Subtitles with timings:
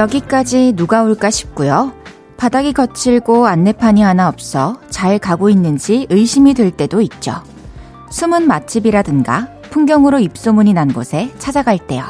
[0.00, 1.92] 여기까지 누가 올까 싶고요.
[2.38, 7.42] 바닥이 거칠고 안내판이 하나 없어 잘 가고 있는지 의심이 들 때도 있죠.
[8.08, 12.04] 숨은 맛집이라든가 풍경으로 입소문이 난 곳에 찾아갈 때요.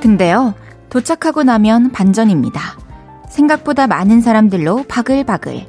[0.00, 0.54] 근데요,
[0.90, 2.60] 도착하고 나면 반전입니다.
[3.28, 5.66] 생각보다 많은 사람들로 바글바글.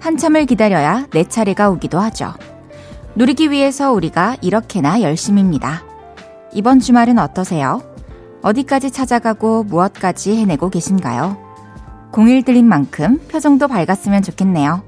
[0.00, 2.34] 한참을 기다려야 내 차례가 오기도 하죠.
[3.16, 5.82] 누리기 위해서 우리가 이렇게나 열심입니다.
[6.52, 7.82] 이번 주말은 어떠세요?
[8.42, 11.36] 어디까지 찾아가고 무엇까지 해내고 계신가요?
[12.16, 14.82] 01 들린 만큼 표정도 밝았으면 좋겠네요.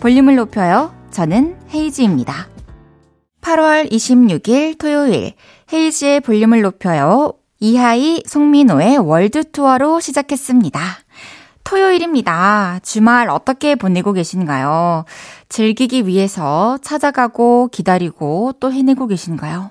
[0.00, 0.94] 볼륨을 높여요.
[1.10, 2.48] 저는 헤이즈입니다.
[3.42, 5.34] 8월 26일 토요일
[5.72, 7.34] 헤이즈의 볼륨을 높여요.
[7.60, 10.80] 이하이 송민호의 월드 투어로 시작했습니다.
[11.70, 12.80] 토요일입니다.
[12.82, 15.04] 주말 어떻게 보내고 계신가요?
[15.48, 19.70] 즐기기 위해서 찾아가고 기다리고 또 해내고 계신가요?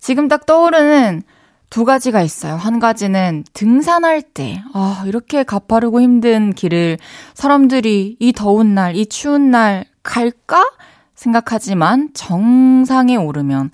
[0.00, 1.22] 지금 딱 떠오르는
[1.70, 2.56] 두 가지가 있어요.
[2.56, 6.98] 한 가지는 등산할 때, 아, 이렇게 가파르고 힘든 길을
[7.34, 10.68] 사람들이 이 더운 날, 이 추운 날 갈까?
[11.14, 13.70] 생각하지만 정상에 오르면,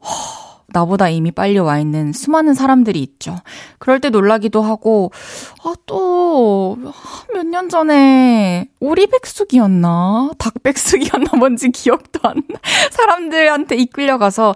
[0.00, 0.37] 허,
[0.70, 3.36] 나보다 이미 빨리 와 있는 수많은 사람들이 있죠.
[3.78, 5.10] 그럴 때 놀라기도 하고,
[5.64, 6.76] 아, 또,
[7.32, 10.32] 몇 년 전에 오리백숙이었나?
[10.38, 11.36] 닭백숙이었나?
[11.38, 12.60] 뭔지 기억도 안 나.
[12.92, 14.54] 사람들한테 이끌려가서,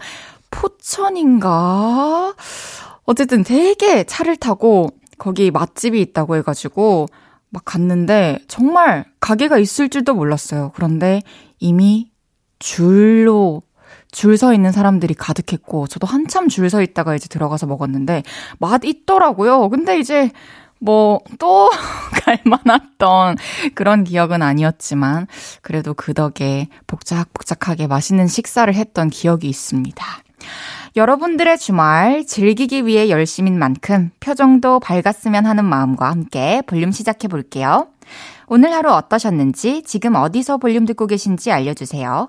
[0.50, 2.34] 포천인가?
[3.04, 7.06] 어쨌든 되게 차를 타고, 거기 맛집이 있다고 해가지고,
[7.48, 10.72] 막 갔는데, 정말 가게가 있을 줄도 몰랐어요.
[10.74, 11.22] 그런데
[11.58, 12.10] 이미
[12.58, 13.62] 줄로
[14.12, 18.22] 줄 서 있는 사람들이 가득했고, 저도 한참 줄 서 있다가 이제 들어가서 먹었는데,
[18.58, 19.68] 맛 있더라고요.
[19.70, 20.30] 근데 이제,
[20.78, 21.70] 뭐, 또
[22.24, 23.36] 갈만했던
[23.74, 25.26] 그런 기억은 아니었지만,
[25.62, 30.04] 그래도 그 덕에 복작복작하게 맛있는 식사를 했던 기억이 있습니다.
[30.94, 37.88] 여러분들의 주말 즐기기 위해 열심인 만큼 표정도 밝았으면 하는 마음과 함께 볼륨 시작해 볼게요.
[38.46, 42.28] 오늘 하루 어떠셨는지, 지금 어디서 볼륨 듣고 계신지 알려주세요.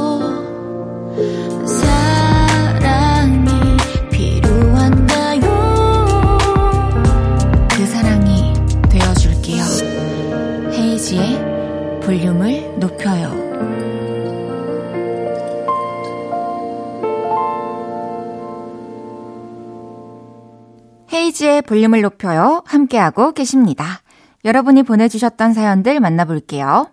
[21.71, 22.63] 볼륨을 높여요.
[22.65, 24.01] 함께하고 계십니다.
[24.43, 26.89] 여러분이 보내주셨던 사연들 만나볼게요.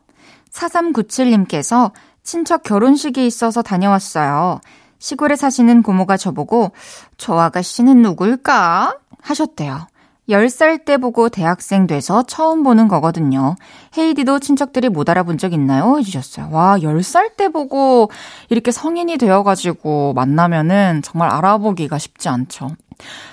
[0.52, 1.90] 4397님께서
[2.22, 4.60] 친척 결혼식이 있어서 다녀왔어요.
[5.00, 6.70] 시골에 사시는 고모가 저보고
[7.16, 8.98] 저 아가씨는 누굴까?
[9.20, 9.88] 하셨대요.
[10.28, 13.56] 10살 때 보고 대학생 돼서 처음 보는 거거든요.
[13.96, 15.98] 헤이디도 친척들이 못 알아본 적 있나요?
[15.98, 16.50] 해주셨어요.
[16.52, 18.12] 와, 10살 때 보고
[18.48, 22.76] 이렇게 성인이 되어가지고 만나면은 정말 알아보기가 쉽지 않죠.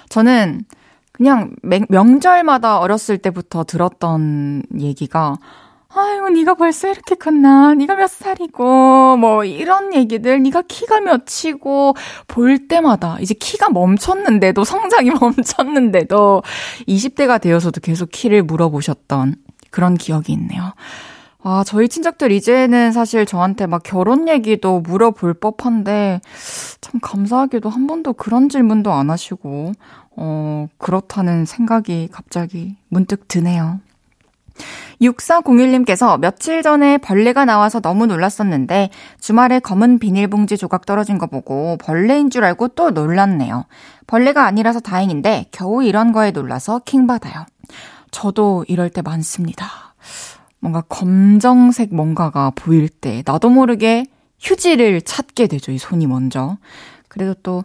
[0.09, 0.66] 저는
[1.16, 1.56] 그냥
[1.90, 5.38] 명절마다 어렸을 때부터 들었던 얘기가
[5.98, 7.74] 아유, 네가 벌써 이렇게 컸나?
[7.74, 11.96] 네가 몇 살이고 뭐 이런 얘기들 네가 키가 몇이고
[12.28, 16.44] 볼 때마다 이제 키가 멈췄는데도 성장이 멈췄는데도
[16.90, 19.36] 20대가 되어서도 계속 키를 물어보셨던
[19.72, 20.74] 그런 기억이 있네요.
[21.47, 26.19] 아, 저희 친척들 이제는 사실 저한테 막 결혼 얘기도 물어볼 법한데
[26.81, 29.73] 참 감사하게도 한 번도 그런 질문도 안 하시고
[30.18, 33.80] 어, 그렇다는 생각이 갑자기 문득 드네요.
[35.00, 38.89] 6401님께서 며칠 전에 벌레가 나와서 너무 놀랐었는데
[39.19, 43.65] 주말에 검은 비닐봉지 조각 떨어진 거 보고 벌레인 줄 알고 또 놀랐네요.
[44.07, 47.45] 벌레가 아니라서 다행인데 겨우 이런 거에 놀라서 킹받아요.
[48.09, 49.86] 저도 이럴 때 많습니다.
[50.65, 54.07] 뭔가 검정색 뭔가가 보일 때 나도 모르게
[54.39, 55.71] 휴지를 찾게 되죠.
[55.71, 56.57] 이 손이 먼저.
[57.07, 57.63] 그래도 또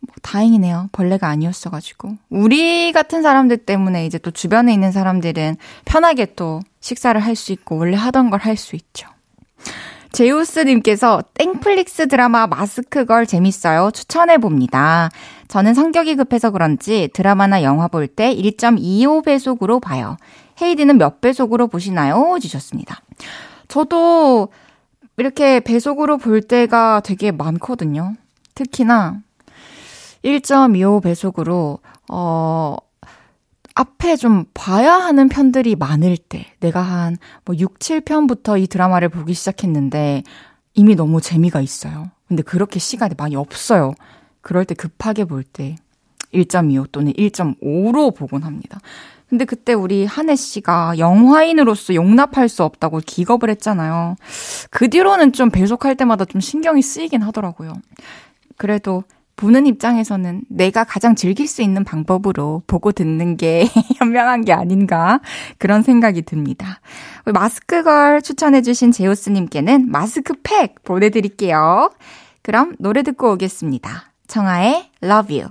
[0.00, 0.90] 뭐 다행이네요.
[0.92, 2.16] 벌레가 아니었어가지고.
[2.30, 7.76] 우리 같은 사람들 때문에 이제 또 주변에 있는 사람들은 편하게 또 식사를 할 수 있고,
[7.78, 9.08] 원래 하던 걸 할 수 있죠.
[10.12, 13.90] 제우스님께서 땡플릭스 드라마 마스크걸 재밌어요.
[13.92, 15.10] 추천해봅니다.
[15.48, 20.16] 저는 성격이 급해서 그런지 드라마나 영화 볼 때 1.25배속으로 봐요.
[20.60, 22.38] 헤이디는 몇 배속으로 보시나요?
[22.40, 23.00] 주셨습니다.
[23.68, 24.48] 저도
[25.16, 28.14] 이렇게 배속으로 볼 때가 되게 많거든요.
[28.54, 29.20] 특히나
[30.24, 31.78] 1.25 배속으로,
[32.10, 32.76] 어,
[33.74, 39.34] 앞에 좀 봐야 하는 편들이 많을 때, 내가 한 뭐 6, 7편부터 이 드라마를 보기
[39.34, 40.24] 시작했는데,
[40.74, 42.10] 이미 너무 재미가 있어요.
[42.26, 43.94] 근데 그렇게 시간이 많이 없어요.
[44.40, 45.76] 그럴 때 급하게 볼 때,
[46.34, 48.80] 1.25 또는 1.5로 보곤 합니다.
[49.28, 54.16] 근데 그때 우리 한혜 씨가 영화인으로서 용납할 수 없다고 기겁을 했잖아요.
[54.70, 57.74] 그 뒤로는 좀 배속할 때마다 좀 신경이 쓰이긴 하더라고요.
[58.56, 59.04] 그래도
[59.36, 65.20] 보는 입장에서는 내가 가장 즐길 수 있는 방법으로 보고 듣는 게 현명한 게 아닌가
[65.58, 66.80] 그런 생각이 듭니다.
[67.24, 71.92] 마스크걸 추천해주신 제오스님께는 마스크팩 보내드릴게요.
[72.42, 74.12] 그럼 노래 듣고 오겠습니다.
[74.26, 75.50] 청하의 Love You.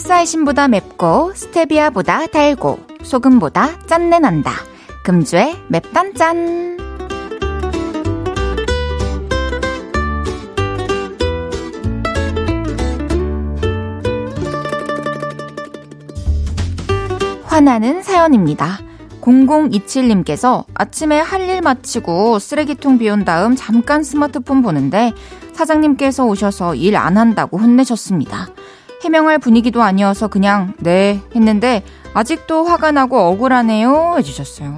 [0.00, 4.52] 캡사이신보다 맵고 스테비아보다 달고 소금보다 짠내 난다.
[5.04, 6.78] 금주의 맵단짠.
[17.44, 18.78] 화나는 사연입니다.
[19.20, 25.12] 0027님께서 아침에 할 일 마치고 쓰레기통 비운 다음 잠깐 스마트폰 보는데
[25.52, 28.48] 사장님께서 오셔서 일 안 한다고 혼내셨습니다.
[29.02, 31.82] 해명할 분위기도 아니어서 그냥 네 했는데
[32.14, 34.76] 아직도 화가 나고 억울하네요 해주셨어요.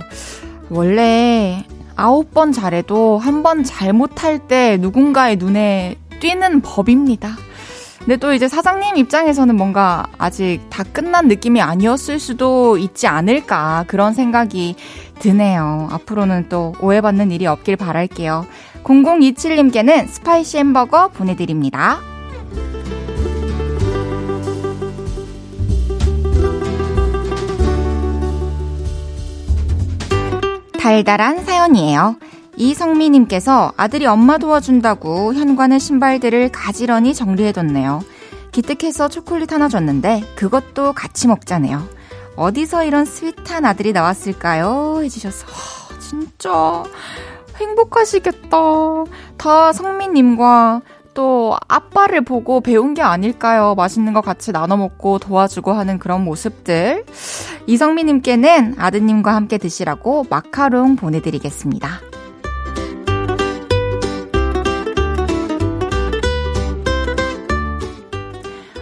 [0.70, 1.64] 원래
[1.96, 7.30] 아홉 번 잘해도 한 번 잘못할 때 누군가의 눈에 띄는 법입니다.
[7.98, 14.12] 근데 또 이제 사장님 입장에서는 뭔가 아직 다 끝난 느낌이 아니었을 수도 있지 않을까 그런
[14.12, 14.74] 생각이
[15.20, 15.88] 드네요.
[15.92, 18.44] 앞으로는 또 오해받는 일이 없길 바랄게요.
[18.82, 22.00] 0027님께는 spicy 햄버거 보내드립니다.
[30.82, 32.16] 달달한 사연이에요.
[32.56, 38.00] 이성미님께서 아들이 엄마 도와준다고 현관의 신발들을 가지런히 정리해뒀네요.
[38.50, 41.86] 기특해서 초콜릿 하나 줬는데 그것도 같이 먹자네요.
[42.34, 45.02] 어디서 이런 sweet한 아들이 나왔을까요?
[45.04, 46.82] 해주셔서 하, 진짜
[47.58, 48.58] 행복하시겠다.
[49.38, 50.80] 다 성미님과
[51.14, 53.74] 또 아빠를 보고 배운 게 아닐까요?
[53.74, 57.04] 맛있는 거 같이 나눠 먹고 도와주고 하는 그런 모습들.
[57.66, 62.00] 이성미님께는 아드님과 함께 드시라고 마카롱 보내드리겠습니다.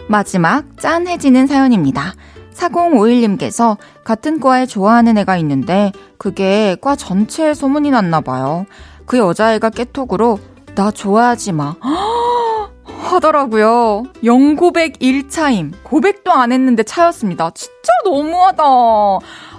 [0.08, 2.14] 마지막 짠해지는 사연입니다.
[2.54, 8.66] 4051님께서 같은 과에 좋아하는 애가 있는데 그게 과 전체에 소문이 났나 봐요.
[9.06, 10.38] 그 여자애가 깨톡으로
[10.80, 11.76] 나 좋아하지 마.
[12.84, 14.04] 하더라고요.
[14.24, 15.72] 영고백 1차임.
[15.82, 17.50] 고백도 안 했는데 차였습니다.
[17.50, 18.64] 진짜 너무하다.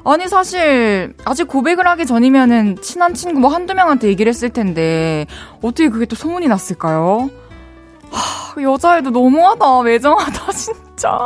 [0.04, 5.28] 아니, 사실, 아직 고백을 하기 전이면은 친한 친구 뭐 한두 명한테 얘기를 했을 텐데,
[5.62, 7.30] 어떻게 그게 또 소문이 났을까요?
[8.10, 9.84] 하, 여자애도 너무하다.
[9.84, 11.20] 매정하다, 진짜.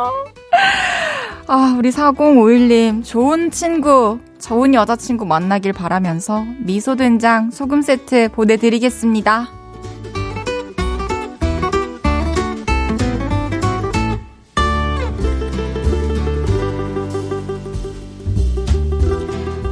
[1.46, 9.56] 아, 우리 4051님, 좋은 친구, 좋은 여자친구 만나길 바라면서 미소된장 소금 세트 보내드리겠습니다.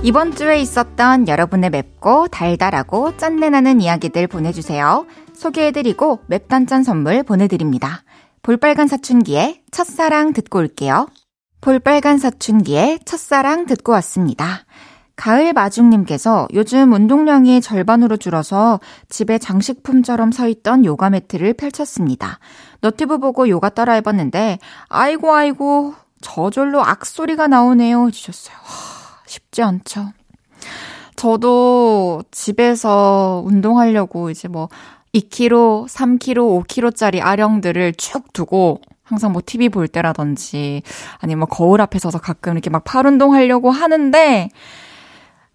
[0.04, 5.06] 이번 주에 있었던 여러분의 맵고 달달하고 짠내나는 이야기들 보내주세요.
[5.32, 8.02] 소개해드리고 맵단짠 선물 보내드립니다.
[8.42, 11.08] 볼빨간 사춘기의 첫사랑 듣고 올게요.
[11.62, 14.66] 볼빨간 사춘기의 첫사랑 듣고 왔습니다.
[15.16, 22.40] 가을 마중님께서 요즘 운동량이 절반으로 줄어서 집에 장식품처럼 서 있던 요가 매트를 펼쳤습니다.
[22.82, 24.58] 너튜브 보고 요가 따라 해봤는데,
[24.88, 28.08] 아이고, 아이고, 저절로 악소리가 나오네요.
[28.08, 28.93] 해주셨어요.
[29.34, 30.12] 쉽지 않죠.
[31.16, 34.68] 저도 집에서 운동하려고 이제 뭐
[35.14, 40.82] 2kg, 3kg, 5kg짜리 아령들을 쭉 두고 항상 뭐 TV 볼 때라든지
[41.18, 44.48] 아니면 뭐 거울 앞에 서서 가끔 이렇게 막 팔 운동하려고 하는데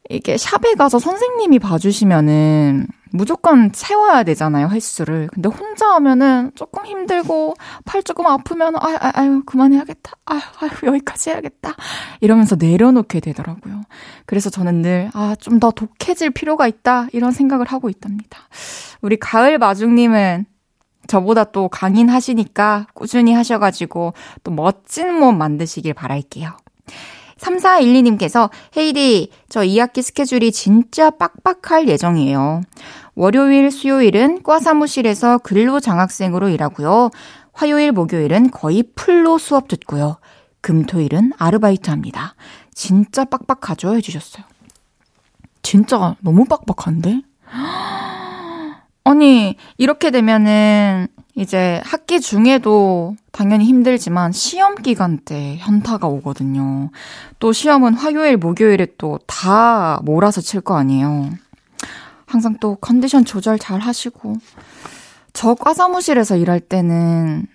[0.10, 5.30] 이게 샵에 가서 선생님이 봐주시면은 무조건 채워야 되잖아요, 횟수를.
[5.34, 10.14] 근데 혼자 하면은 조금 힘들고, 팔 조금 아프면, 아유, 아유, 그만해야겠다.
[10.26, 11.76] 아유, 아유, 여기까지 해야겠다.
[12.22, 13.82] 이러면서 내려놓게 되더라고요.
[14.26, 17.08] 그래서 저는 늘, 아, 좀 더 독해질 필요가 있다.
[17.12, 18.40] 이런 생각을 하고 있답니다.
[19.02, 20.46] 우리 가을 마중님은
[21.08, 24.14] 저보다 또 강인하시니까 꾸준히 하셔가지고
[24.44, 26.56] 또 멋진 몸 만드시길 바랄게요.
[27.40, 32.62] 3412님께서 헤이디, 저 2학기 스케줄이 진짜 빡빡할 예정이에요.
[33.16, 37.10] 월요일, 수요일은 과 사무실에서 근로 장학생으로 일하고요.
[37.54, 40.18] 화요일, 목요일은 거의 풀로 수업 듣고요.
[40.62, 42.36] 금, 토 일은 아르바이트 합니다.
[42.74, 43.96] 진짜 빡빡하죠?
[43.96, 44.46] 해주셨어요.
[45.62, 47.22] 진짜 너무 빡빡한데?
[49.04, 51.08] 아니, 이렇게 되면은
[51.40, 56.90] 이제 학기 중에도 당연히 힘들지만 시험 기간 때 현타가 오거든요.
[57.40, 61.30] 또 시험은 화요일, 목요일에 또 다 몰아서 칠 거 아니에요.
[62.26, 64.36] 항상 또 컨디션 조절 잘 하시고.
[65.32, 67.48] 저 과사무실에서 일할 때는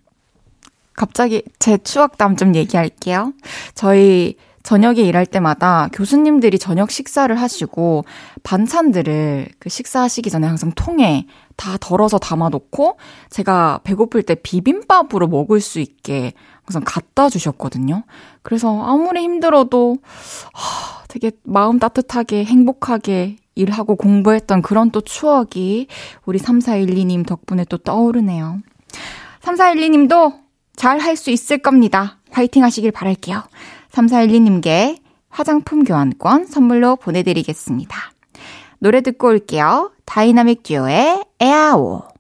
[0.94, 3.34] 갑자기 제 추억담 좀 얘기할게요.
[3.74, 8.04] 저희 저녁에 일할 때마다 교수님들이 저녁 식사를 하시고
[8.42, 12.96] 반찬들을 그 식사하시기 전에 항상 통에 다 덜어서 담아놓고
[13.28, 16.32] 제가 배고플 때 비빔밥으로 먹을 수 있게
[16.64, 18.04] 항상 갖다 주셨거든요.
[18.42, 19.98] 그래서 아무리 힘들어도
[20.54, 25.88] 하, 되게 마음 따뜻하게 행복하게 일하고 공부했던 그런 또 추억이
[26.24, 28.60] 우리 3412님 덕분에 또 떠오르네요.
[29.42, 30.42] 3412님도
[30.74, 32.18] 잘 할 수 있을 겁니다.
[32.30, 33.44] 화이팅 하시길 바랄게요.
[33.94, 34.98] 3412님께
[35.28, 37.96] 화장품 교환권 선물로 보내드리겠습니다.
[38.78, 39.92] 노래 듣고 올게요.
[40.04, 42.13] 다이나믹 듀오의 AEAO.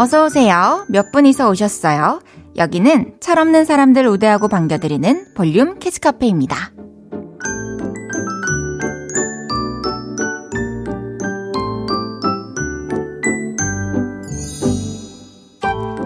[0.00, 0.86] 어서 오세요.
[0.88, 2.22] 몇 분이서 오셨어요?
[2.56, 6.56] 여기는 철없는 사람들 우대하고 반겨드리는 볼륨 캐치카페입니다.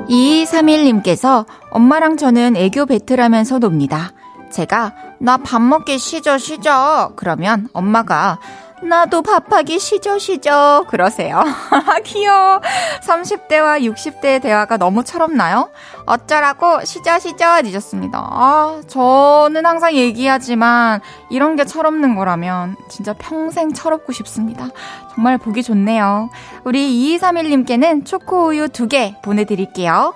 [0.08, 4.12] 2231님께서 엄마랑 저는 애교 배틀하면서 놉니다.
[4.50, 8.40] 제가 나 밥 먹기 시죠 시죠 그러면 엄마가
[8.84, 11.42] 나도 밥하기 시죠 그러세요.
[12.04, 12.60] 귀여워.
[13.02, 15.70] 30대와 60대의 대화가 너무 철없나요?
[16.06, 18.18] 어쩌라고 시죠 늦었습니다.
[18.18, 21.00] 아 저는 항상 얘기하지만
[21.30, 24.68] 이런 게 철없는 거라면 진짜 평생 철없고 싶습니다.
[25.14, 26.28] 정말 보기 좋네요.
[26.64, 30.14] 우리 2231님께는 초코우유 2개 보내드릴게요.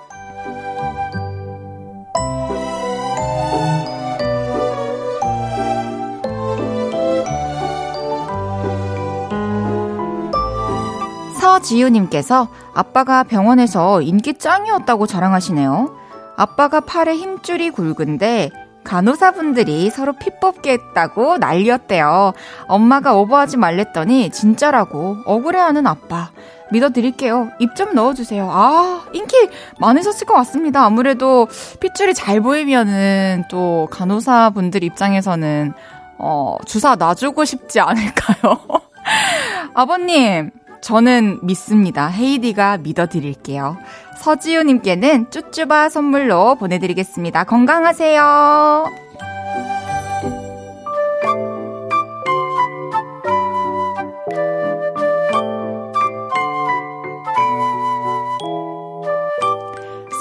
[11.49, 15.95] 서지우님께서 아빠가 병원에서 인기 짱이었다고 자랑하시네요.
[16.37, 18.51] 아빠가 팔에 힘줄이 굵은데
[18.83, 22.33] 간호사분들이 서로 피 뽑게 했다고 난리였대요.
[22.67, 26.29] 엄마가 오버하지 말랬더니 진짜라고 억울해하는 아빠.
[26.71, 27.49] 믿어드릴게요.
[27.59, 28.47] 입 좀 넣어주세요.
[28.51, 29.35] 아, 인기
[29.79, 30.85] 많으셨을 것 같습니다.
[30.85, 31.47] 아무래도
[31.79, 35.73] 핏줄이 잘 보이면은 또 간호사분들 입장에서는,
[36.19, 38.59] 어, 주사 놔주고 싶지 않을까요?
[39.73, 42.07] 아버님, 저는 믿습니다.
[42.07, 43.77] 헤이디가 믿어드릴게요.
[44.17, 47.43] 서지우님께는 쭈쭈바 선물로 보내드리겠습니다.
[47.45, 48.85] 건강하세요.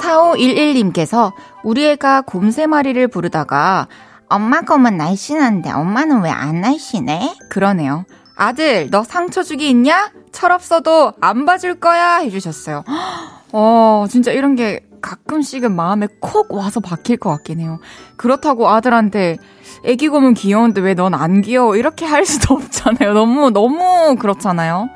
[0.01, 3.89] 사오일일님께서 우리 애가 곰세 마리를 부르다가
[4.29, 7.35] 엄마 검은 날씬한데 엄마는 왜 안 날씬해?
[7.51, 8.05] 그러네요.
[8.39, 10.13] 아들, 너 상처 주기 있냐?
[10.33, 12.85] 철없어도 안 봐줄 거야 해주셨어요.
[13.53, 17.79] 어, 진짜 이런 게 가끔씩은 마음에 콕 와서 박힐 것 같긴 해요.
[18.17, 19.39] 그렇다고 아들한테
[19.85, 21.77] 애기 곰은 귀여운데 왜 넌 안 귀여워?
[21.77, 23.13] 이렇게 할 수도 없잖아요.
[23.13, 24.89] 너무, 너무 그렇잖아요.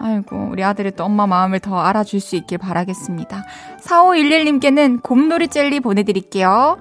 [0.00, 3.44] 아이고, 우리 아들이 또 엄마 마음을 더 알아줄 수 있길 바라겠습니다.
[3.82, 6.76] 4511님께는 곰돌이 젤리 보내드릴게요.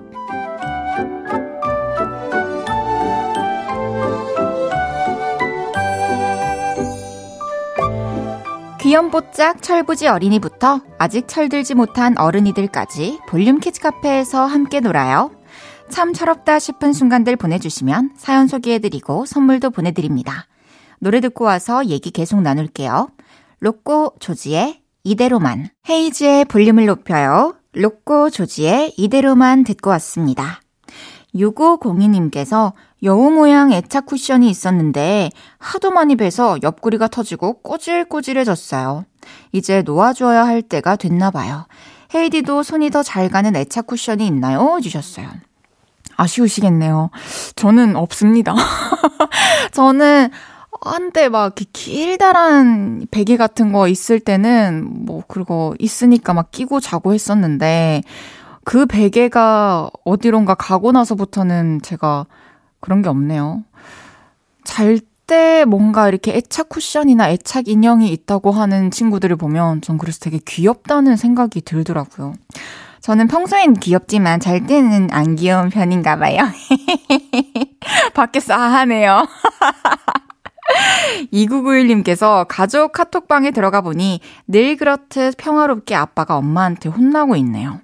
[8.93, 15.31] 귀염뽀짝 철부지 어린이부터 아직 철들지 못한 어른이들까지 볼륨 키즈 카페에서 함께 놀아요.
[15.89, 20.45] 참 철없다 싶은 순간들 보내주시면 사연 소개해드리고 선물도 보내드립니다.
[20.99, 23.09] 노래 듣고 와서 얘기 계속 나눌게요.
[23.61, 27.55] 로꼬 조지의 이대로만 헤이즈의 볼륨을 높여요.
[27.73, 30.61] 로꼬 조지의 이대로만 듣고 왔습니다.
[31.33, 35.29] 6502님께서 여우 모양 애착 쿠션이 있었는데
[35.59, 39.05] 하도 많이 베서 옆구리가 터지고 꼬질꼬질해졌어요.
[39.51, 41.65] 이제 놓아줘야 할 때가 됐나 봐요.
[42.15, 44.79] 헤이디도 손이 더 잘 가는 애착 쿠션이 있나요?
[44.81, 45.27] 주셨어요.
[46.15, 47.09] 아쉬우시겠네요.
[47.55, 48.55] 저는 없습니다.
[49.73, 50.29] 저는
[50.81, 58.03] 한때 막 길다란 베개 같은 거 있을 때는 뭐 그거 있으니까 막 끼고 자고 했었는데
[58.63, 62.25] 그 베개가 어디론가 가고 나서부터는 제가
[62.83, 63.63] 그런 게 없네요.
[64.65, 70.39] 잘 때 뭔가 이렇게 애착 쿠션이나 애착 인형이 있다고 하는 친구들을 보면 전 그래서 되게
[70.45, 72.33] 귀엽다는 생각이 들더라고요.
[73.01, 76.37] 저는 평소엔 귀엽지만 잘 때는 안 귀여운 편인가 봐요.
[78.13, 79.27] 밖에서 아 하네요.
[81.33, 87.79] 2991님께서 가족 카톡방에 들어가 보니 늘 그렇듯 평화롭게 아빠가 엄마한테 혼나고 있네요.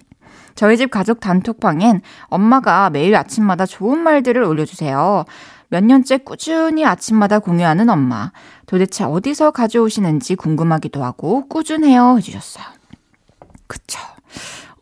[0.60, 5.24] 저희 집 가족 단톡방엔 엄마가 매일 아침마다 좋은 말들을 올려주세요.
[5.70, 8.30] 몇 년째 꾸준히 아침마다 공유하는 엄마.
[8.66, 12.66] 도대체 어디서 가져오시는지 궁금하기도 하고 꾸준해요 해주셨어요.
[13.68, 14.00] 그쵸.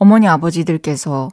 [0.01, 1.29] 어머니 아버지들께서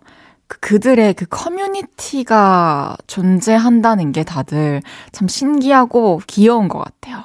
[0.46, 7.24] 그 그들의 그 커뮤니티가 존재한다는 게 다들 참 신기하고 귀여운 것 같아요.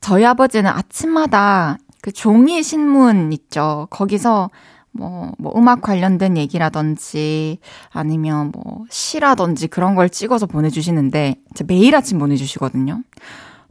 [0.00, 3.88] 저희 아버지는 아침마다 그 종이 신문 있죠.
[3.90, 4.48] 거기서
[4.96, 7.58] 뭐, 뭐, 음악 관련된 얘기라든지,
[7.90, 11.36] 아니면 뭐, 시라든지 그런 걸 찍어서 보내주시는데,
[11.66, 13.02] 매일 아침 보내주시거든요.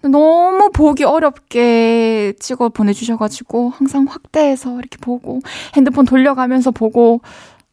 [0.04, 5.40] 너무 보기 어렵게 찍어 보내주셔가지고, 항상 확대해서 이렇게 보고,
[5.76, 7.22] 핸드폰 돌려가면서 보고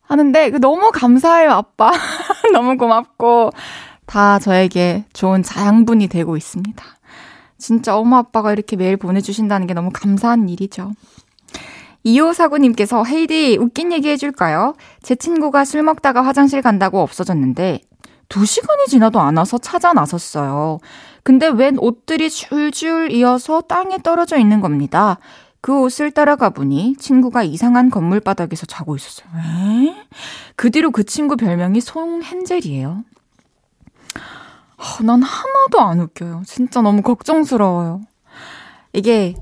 [0.03, 1.91] 하는데, 너무 감사해요, 아빠.
[2.53, 3.51] 너무 고맙고,
[4.07, 6.85] 다 저에게 좋은 자양분이 되고 있습니다.
[7.63, 10.93] 진짜 엄마 아빠가 이렇게 매일 보내주신다는 게 너무 감사한 일이죠.
[12.05, 14.75] 2549님께서 헤이디 웃긴 얘기 해줄까요?
[15.03, 17.81] 제 친구가 술 먹다가 화장실 간다고 없어졌는데
[18.29, 20.79] 2시간이 지나도 안 와서 찾아 나섰어요.
[21.23, 25.19] 근데 웬 옷들이 줄줄 이어서 땅에 떨어져 있는 겁니다.
[25.61, 29.29] 그 옷을 따라가 보니 친구가 이상한 건물 바닥에서 자고 있었어요.
[29.37, 29.95] 에?
[30.57, 33.05] 그 뒤로 그 친구 별명이 송헨젤이에요.
[35.05, 36.43] 난 하나도 안 웃겨요.
[36.45, 38.01] 진짜 너무 걱정스러워요.
[38.93, 39.37] 이게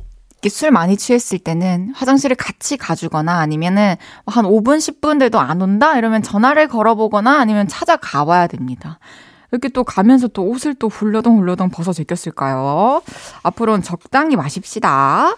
[0.49, 5.97] 술 많이 취했을 때는 화장실을 같이 가주거나 아니면은 한 5분, 10분 돼도 안 온다?
[5.99, 8.99] 이러면 전화를 걸어보거나 아니면 찾아가 봐야 됩니다.
[9.53, 13.03] 이렇게 또 가면서 또 옷을 또 훌러덩 훌러덩 벗어 제꼈을까요?
[13.43, 15.37] 앞으로는 적당히 마십시다.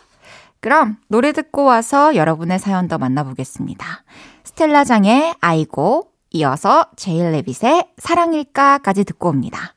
[0.60, 4.04] 그럼 노래 듣고 와서 여러분의 사연 더 만나보겠습니다.
[4.44, 9.74] 스텔라장의 아이고, 이어서 제일 레빗의 사랑일까까지 듣고 옵니다.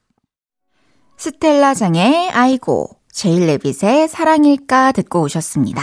[1.17, 5.81] 스텔라장의 아이고, 제일레빗의 사랑일까 듣고 오셨습니다.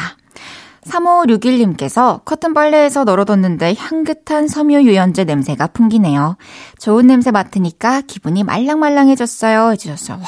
[0.83, 6.37] 3561님께서 커튼 빨래에서 널어뒀는데 향긋한 섬유 유연제 냄새가 풍기네요.
[6.79, 9.71] 좋은 냄새 맡으니까 기분이 말랑말랑해졌어요.
[9.73, 10.19] 해주셨어요.
[10.19, 10.25] 와,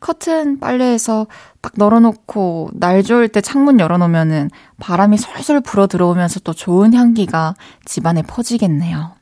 [0.00, 1.26] 커튼 빨래에서
[1.62, 7.54] 딱 널어놓고 날 좋을 때 창문 열어놓으면은 바람이 솔솔 불어 들어오면서 또 좋은 향기가
[7.86, 9.12] 집안에 퍼지겠네요.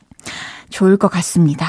[0.70, 1.66] 좋을 것 같습니다.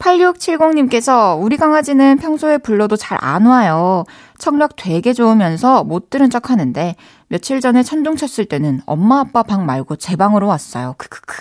[0.00, 4.04] 8670님께서 우리 강아지는 평소에 불러도 잘 안 와요.
[4.38, 6.94] 청력 되게 좋으면서 못 들은 척 하는데
[7.28, 10.94] 며칠 전에 천둥 쳤을 때는 엄마 아빠 방 말고 제 방으로 왔어요.
[10.98, 11.36] 크크크.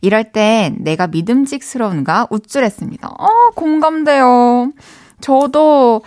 [0.00, 3.08] 이럴 땐 내가 믿음직스러운가 우쭐했습니다.
[3.08, 4.72] 어, 공감돼요.
[5.20, 6.02] 저도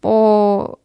[0.00, 0.76] 뭐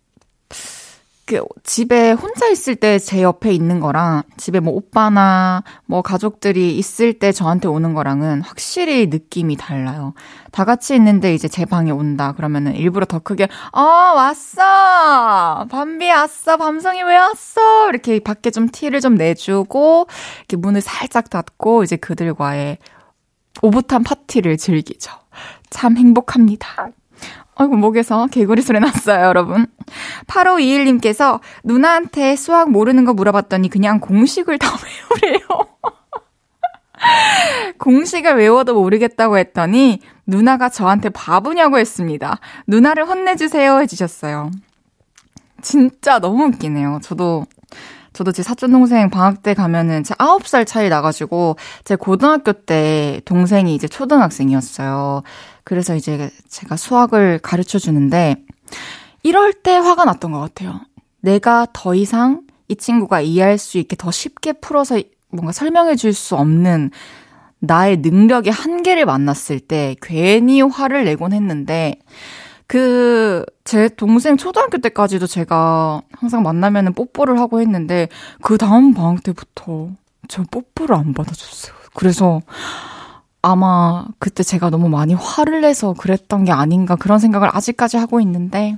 [1.29, 7.13] 그 집에 혼자 있을 때 제 옆에 있는 거랑 집에 뭐 오빠나 뭐 가족들이 있을
[7.19, 10.13] 때 저한테 오는 거랑은 확실히 느낌이 달라요.
[10.51, 16.57] 다 같이 있는데 이제 제 방에 온다 그러면은 일부러 더 크게 어 왔어 밤비 왔어
[16.57, 20.07] 밤송이 왜 왔어 이렇게 밖에 좀 티를 좀 내주고
[20.39, 22.79] 이렇게 문을 살짝 닫고 이제 그들과의
[23.61, 25.11] 오붓한 파티를 즐기죠.
[25.69, 26.89] 참 행복합니다.
[27.59, 29.67] 아이고, 목에서 개구리 소리 났어요, 여러분.
[30.27, 34.69] 8521님께서 누나한테 수학 모르는 거 물어봤더니 그냥 공식을 다
[35.21, 35.39] 외우래요.
[37.77, 42.39] 공식을 외워도 모르겠다고 했더니 누나가 저한테 바보냐고 했습니다.
[42.67, 44.51] 누나를 혼내주세요 해주셨어요.
[45.61, 46.99] 진짜 너무 웃기네요.
[47.01, 47.45] 저도
[48.13, 53.73] 저도 제 사촌 동생 방학 때 가면은 제 9살 차이 나가지고 제 고등학교 때 동생이
[53.75, 55.23] 이제 초등학생이었어요.
[55.69, 58.37] 그래서 이제 제가 수학을 가르쳐 주는데
[59.21, 60.81] 이럴 때 화가 났던 것 같아요.
[61.21, 66.35] 내가 더 이상 이 친구가 이해할 수 있게 더 쉽게 풀어서 뭔가 설명해 줄 수
[66.35, 66.89] 없는
[67.59, 71.99] 나의 능력의 한계를 만났을 때 괜히 화를 내곤 했는데
[72.65, 78.09] 그, 제 동생 초등학교 때까지도 제가 항상 만나면은 뽀뽀를 하고 했는데,
[78.43, 79.89] 그 다음 방학 때부터
[80.27, 81.73] 저 뽀뽀를 안 받아줬어요.
[81.95, 82.41] 그래서
[83.41, 88.77] 아마 그때 제가 너무 많이 화를 내서 그랬던 게 아닌가 그런 생각을 아직까지 하고 있는데,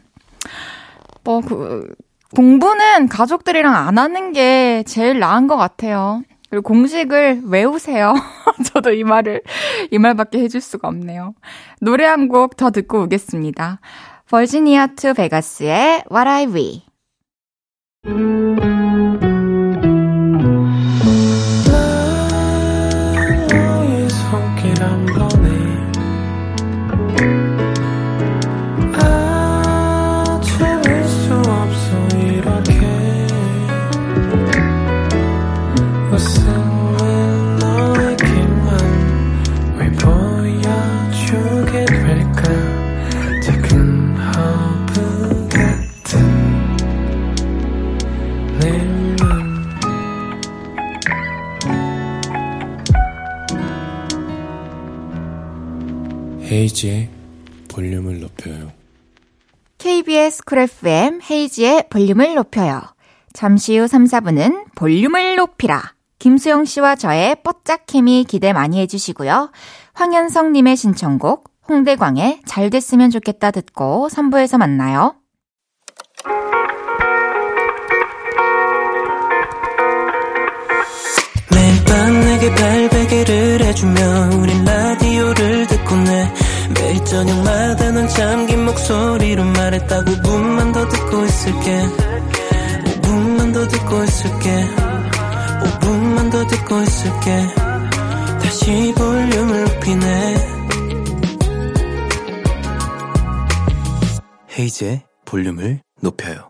[1.23, 1.93] 뭐, 그,
[2.35, 6.23] 공부는 가족들이랑 안 하는 게 제일 나은 것 같아요.
[6.49, 8.13] 그리고 공식을 외우세요.
[8.73, 9.41] 저도 이 말을,
[9.91, 11.33] 이 말밖에 해줄 수가 없네요.
[11.81, 13.79] 노래 한 곡 더 듣고 오겠습니다.
[14.29, 16.83] Virginia To Vegas의 What If We.
[56.61, 57.09] 헤이즈의
[57.69, 58.71] 볼륨을 높여요.
[59.79, 62.81] KBS Cool FM 헤이즈의 볼륨을 높여요.
[63.33, 65.81] 잠시 후 3, 4부는 볼륨을 높이라.
[66.19, 69.51] 김수영 씨와 저의 뽀짝 케미 기대 많이 해주시고요.
[69.93, 75.15] 황현성님의 신청곡 홍대광의 잘 됐으면 좋겠다 듣고 3부에서 만나요.
[81.51, 84.01] 매일 밤 내게 팔베개를 해주며
[84.39, 84.80] 우린 내
[86.91, 91.85] 매일 저녁마다 넌 잠긴 목소리로 말했다 5분만 더 듣고 있을게
[93.01, 94.67] 5분만 더 듣고 있을게
[95.63, 97.47] 5분만 더 듣고 있을게
[98.43, 100.35] 다시 볼륨을 높이네
[104.59, 106.49] 헤이즈의 볼륨을 높여요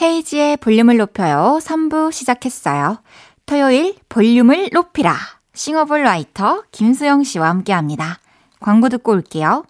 [0.00, 1.58] 헤이지의 볼륨을 높여요.
[1.60, 3.02] 3부 시작했어요.
[3.46, 5.14] 토요일 볼륨을 높이라.
[5.52, 8.20] 싱어송라이터 김수영 씨와 함께 합니다.
[8.60, 9.64] 광고 듣고 올게요.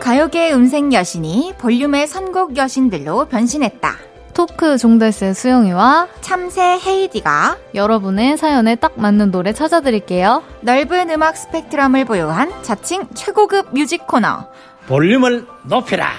[0.00, 3.96] 가요계 음색 여신이 볼륨의 선곡 여신들로 변신했다.
[4.32, 10.44] 토크 종달새 수영이와 참새 헤이즈가 여러분의 사연에 딱 맞는 노래 찾아드릴게요.
[10.60, 14.46] 넓은 음악 스펙트럼을 보유한 자칭 최고급 뮤직 코너.
[14.86, 16.12] 볼륨을 높여라.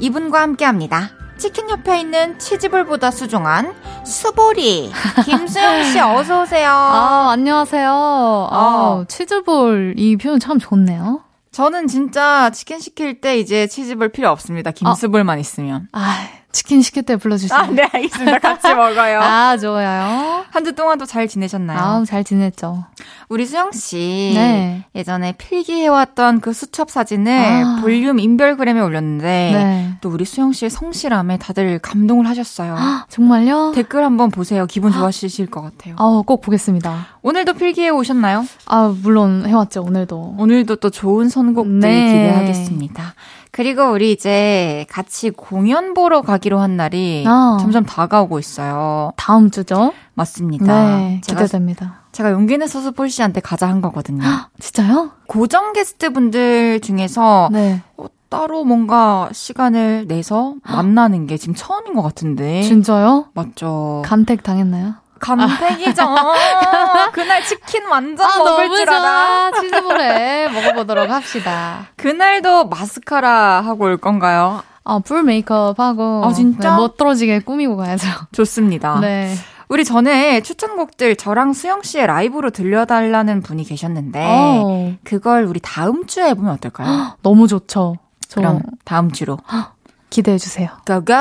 [0.00, 1.10] 이분과 함께 합니다.
[1.36, 4.90] 치킨 옆에 있는 치즈볼보다 수종한 수보리.
[5.24, 6.68] 김수영 씨 어서 오세요.
[6.70, 7.90] 아, 안녕하세요.
[7.90, 9.04] 아, 어.
[9.08, 11.22] 치즈볼 이 표현 참 좋네요.
[11.52, 14.70] 저는 진짜 치킨 시킬 때 이제 치즈볼 필요 없습니다.
[14.70, 15.88] 김수볼만 있으면.
[15.92, 17.58] 아, 치킨 시킬 때 불러주세요.
[17.58, 18.38] 아, 네, 알겠습니다.
[18.40, 19.20] 같이 먹어요.
[19.20, 20.44] 아, 좋아요.
[20.50, 21.78] 한 주 동안도 잘 지내셨나요?
[21.78, 22.84] 아우, 잘 지냈죠.
[23.28, 24.84] 우리 수영 씨 네.
[24.94, 27.78] 예전에 필기해왔던 그 수첩 사진을 아.
[27.80, 29.90] 볼륨 인별그램에 올렸는데 네.
[30.00, 32.74] 또 우리 수영 씨의 성실함에 다들 감동을 하셨어요.
[32.76, 33.72] 아, 정말요?
[33.74, 34.66] 댓글 한번 보세요.
[34.66, 35.94] 기분 좋아지실 것 같아요.
[35.98, 37.06] 아우, 꼭 보겠습니다.
[37.22, 38.44] 오늘도 필기해 오셨나요?
[38.66, 40.34] 아, 물론 해왔죠, 오늘도.
[40.38, 42.12] 오늘도 또 좋은 선곡들 네.
[42.12, 43.14] 기대하겠습니다.
[43.52, 47.58] 그리고 우리 이제 같이 공연 보러 가기로 한 날이 아.
[47.60, 49.12] 점점 다가오고 있어요.
[49.16, 49.92] 다음 주죠?
[50.14, 50.96] 맞습니다.
[50.96, 52.02] 네, 제가, 기대됩니다.
[52.12, 54.22] 제가 용기 내서 볼 씨한테 가자 한 거거든요.
[54.58, 55.10] 진짜요?
[55.26, 57.82] 고정 게스트 분들 중에서 네.
[57.96, 62.62] 어, 따로 뭔가 시간을 내서 만나는 게 지금 처음인 것 같은데.
[62.62, 63.26] 진짜요?
[63.34, 64.02] 맞죠.
[64.04, 64.94] 간택 당했나요?
[65.20, 66.02] 감택이죠.
[67.12, 69.50] 그날 치킨 완전 아, 먹을 줄 알아.
[69.60, 71.86] 치즈볼에 먹어보도록 합시다.
[71.96, 74.62] 그날도 마스카라 하고 올 건가요?
[74.84, 76.22] 아, 풀 메이크업 하고.
[76.24, 76.70] 아, 진짜?
[76.70, 78.08] 네, 멋들어지게 꾸미고 가야죠.
[78.32, 78.98] 좋습니다.
[79.00, 79.34] 네.
[79.68, 86.30] 우리 전에 추천곡들 저랑 수영 씨의 라이브로 들려달라는 분이 계셨는데 어, 그걸 우리 다음 주에
[86.30, 87.16] 해보면 어떨까요?
[87.22, 87.94] 너무 좋죠.
[88.26, 89.38] 저 그럼 다음 주로
[90.10, 90.70] 기대해주세요.
[90.84, 91.14] 고고!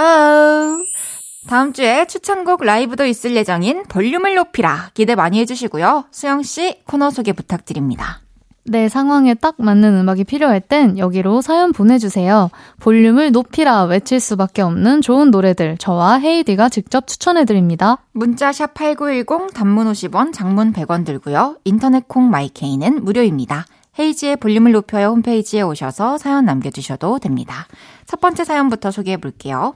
[1.47, 6.06] 다음 주에 추천곡 라이브도 있을 예정인 볼륨을 높이라 기대 많이 해주시고요.
[6.12, 8.19] 수영 씨 코너 소개 부탁드립니다.
[8.65, 12.52] 내 상황에 딱 맞는 음악이 필요할 땐 여기로 사연 보내주세요.
[12.80, 17.97] 볼륨을 높이라 외칠 수밖에 없는 좋은 노래들 저와 헤이디가 직접 추천해드립니다.
[18.12, 21.58] 문자 샵 8910 단문 50원, 장문 100원 들고요.
[21.63, 23.65] 인터넷 콩 마이케이는 무료입니다.
[23.97, 27.65] 헤이지의 볼륨을 높여요 홈페이지에 오셔서 사연 남겨주셔도 됩니다.
[28.06, 29.73] 첫 번째 사연부터 소개해 볼게요.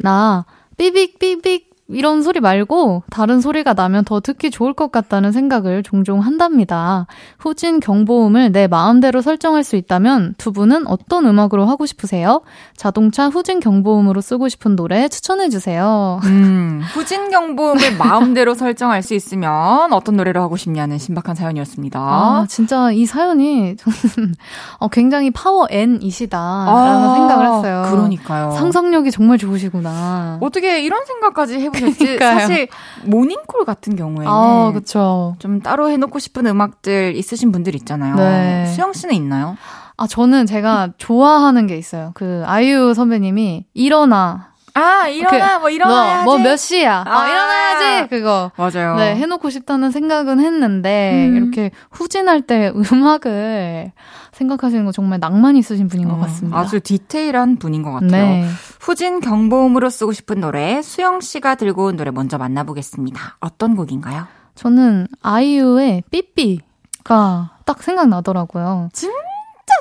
[0.00, 6.20] 나 삐빅삐빅 이런 소리 말고 다른 소리가 나면 더 듣기 좋을 것 같다는 생각을 종종
[6.20, 7.06] 한답니다.
[7.38, 12.40] 후진 경보음을 내 마음대로 설정할 수 있다면 두 분은 어떤 음악으로 하고 싶으세요?
[12.74, 16.20] 자동차 후진 경보음으로 쓰고 싶은 노래 추천해 주세요.
[16.24, 22.00] 음, 후진 경보음을 마음대로 설정할 수 있으면 어떤 노래로 하고 싶냐는 신박한 사연이었습니다.
[22.00, 24.34] 아, 진짜 이 사연이 저는
[24.78, 27.82] 어, 굉장히 파워 N이시다라는 아, 생각을 했어요.
[27.90, 28.52] 그러니까요.
[28.52, 30.38] 상상력이 정말 좋으시구나.
[30.40, 32.18] 어떻게 이런 생각까지 해 해보셨지?
[32.18, 32.68] 사실
[33.04, 35.36] 모닝콜 같은 경우에는 아, 그쵸.
[35.38, 38.14] 좀 따로 해놓고 싶은 음악들 있으신 분들 있잖아요.
[38.16, 38.66] 네.
[38.66, 39.56] 수영 씨는 있나요?
[39.96, 42.10] 아 저는 제가 좋아하는 게 있어요.
[42.14, 46.24] 그 아이유 선배님이 일어나 아, 일어나, 그, 뭐, 일어나야지.
[46.24, 47.04] 뭐, 몇 시야?
[47.06, 48.08] 아, 어, 일어나야지!
[48.08, 48.50] 그거.
[48.56, 48.96] 맞아요.
[48.96, 51.36] 네, 해놓고 싶다는 생각은 했는데, 음.
[51.36, 53.92] 이렇게 후진할 때 음악을
[54.32, 56.58] 생각하시는 거 정말 낭만 있으신 분인 것 어, 같습니다.
[56.58, 58.10] 아주 디테일한 분인 것 같아요.
[58.10, 58.48] 네.
[58.84, 63.38] 후진 경보음으로 쓰고 싶은 노래, 수영 씨가 들고 온 노래 먼저 만나보겠습니다.
[63.40, 64.26] 어떤 곡인가요?
[64.56, 68.90] 저는 아이유의 삐삐가 딱 생각나더라고요.
[68.92, 69.14] 진짜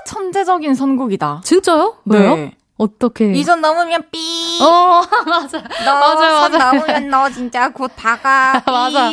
[0.06, 1.42] 천재적인 선곡이다.
[1.44, 1.98] 진짜요?
[2.06, 2.36] 왜요?
[2.36, 2.56] 네.
[2.78, 3.34] 어떻게?
[3.34, 4.60] 이전 넘으면 삐.
[4.62, 5.62] 어, 맞아.
[5.86, 6.74] 너 맞아요, 맞아요.
[6.80, 8.64] 넘으면 너 진짜 곧 다가.
[8.66, 9.12] 맞아.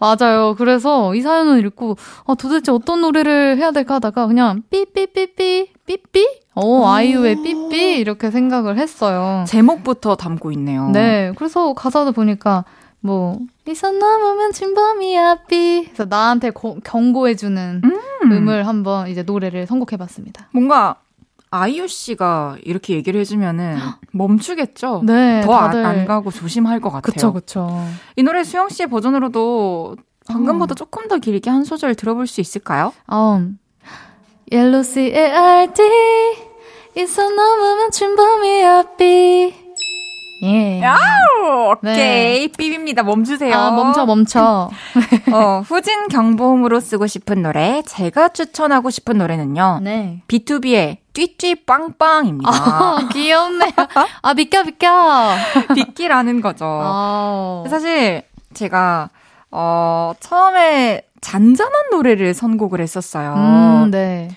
[0.00, 0.56] 맞아요.
[0.58, 1.96] 그래서 이 사연을 읽고,
[2.26, 6.40] 아, 도대체 어떤 노래를 해야 될까 하다가 그냥 삐삐삐삐, 삐삐?
[6.60, 7.98] 어, 아이유의 삐삐?
[7.98, 9.44] 이렇게 생각을 했어요.
[9.46, 10.90] 제목부터 담고 있네요.
[10.90, 11.32] 네.
[11.36, 12.64] 그래서 가사도 보니까,
[13.00, 15.84] 뭐, 이선 넘으면 진범이야, 삐.
[15.84, 18.48] 그래서 나한테 고, 경고해주는 음.
[18.48, 20.48] 을 한번 이제 노래를 선곡해봤습니다.
[20.52, 20.96] 뭔가
[21.50, 23.76] 아이유 씨가 이렇게 얘기를 해주면은
[24.12, 25.02] 멈추겠죠?
[25.04, 25.40] 네.
[25.42, 27.00] 더안 가고 조심할 것 같아요.
[27.00, 27.86] 그쵸, 그쵸.
[28.16, 30.74] 이 노래 수영 씨의 버전으로도 방금보다 어.
[30.74, 32.92] 조금 더 길게 한 소절 들어볼 수 있을까요?
[33.12, 33.58] 음.
[34.50, 36.47] Yellow C A R D
[36.98, 39.54] 이선 넘으면 춘범이야 삐
[40.42, 40.82] 예.
[40.84, 42.46] 아우, 오케이.
[42.46, 42.48] 네.
[42.56, 43.02] 삐입니다.
[43.02, 43.54] 멈추세요.
[43.56, 44.70] 아, 멈춰, 멈춰.
[45.32, 49.80] 어, 후진 경보음으로 쓰고 싶은 노래, 제가 추천하고 싶은 노래는요.
[49.82, 50.22] 네.
[50.28, 52.50] B2B의 띠띠 빵빵입니다.
[52.52, 53.72] 아, 귀엽네요.
[54.22, 55.34] 아, 비껴, 비껴.
[55.74, 56.66] 비끼라는 거죠.
[56.66, 57.64] 아.
[57.68, 58.22] 사실,
[58.54, 59.10] 제가,
[59.50, 63.34] 어, 처음에 잔잔한 노래를 선곡을 했었어요.
[63.34, 64.28] 음, 네.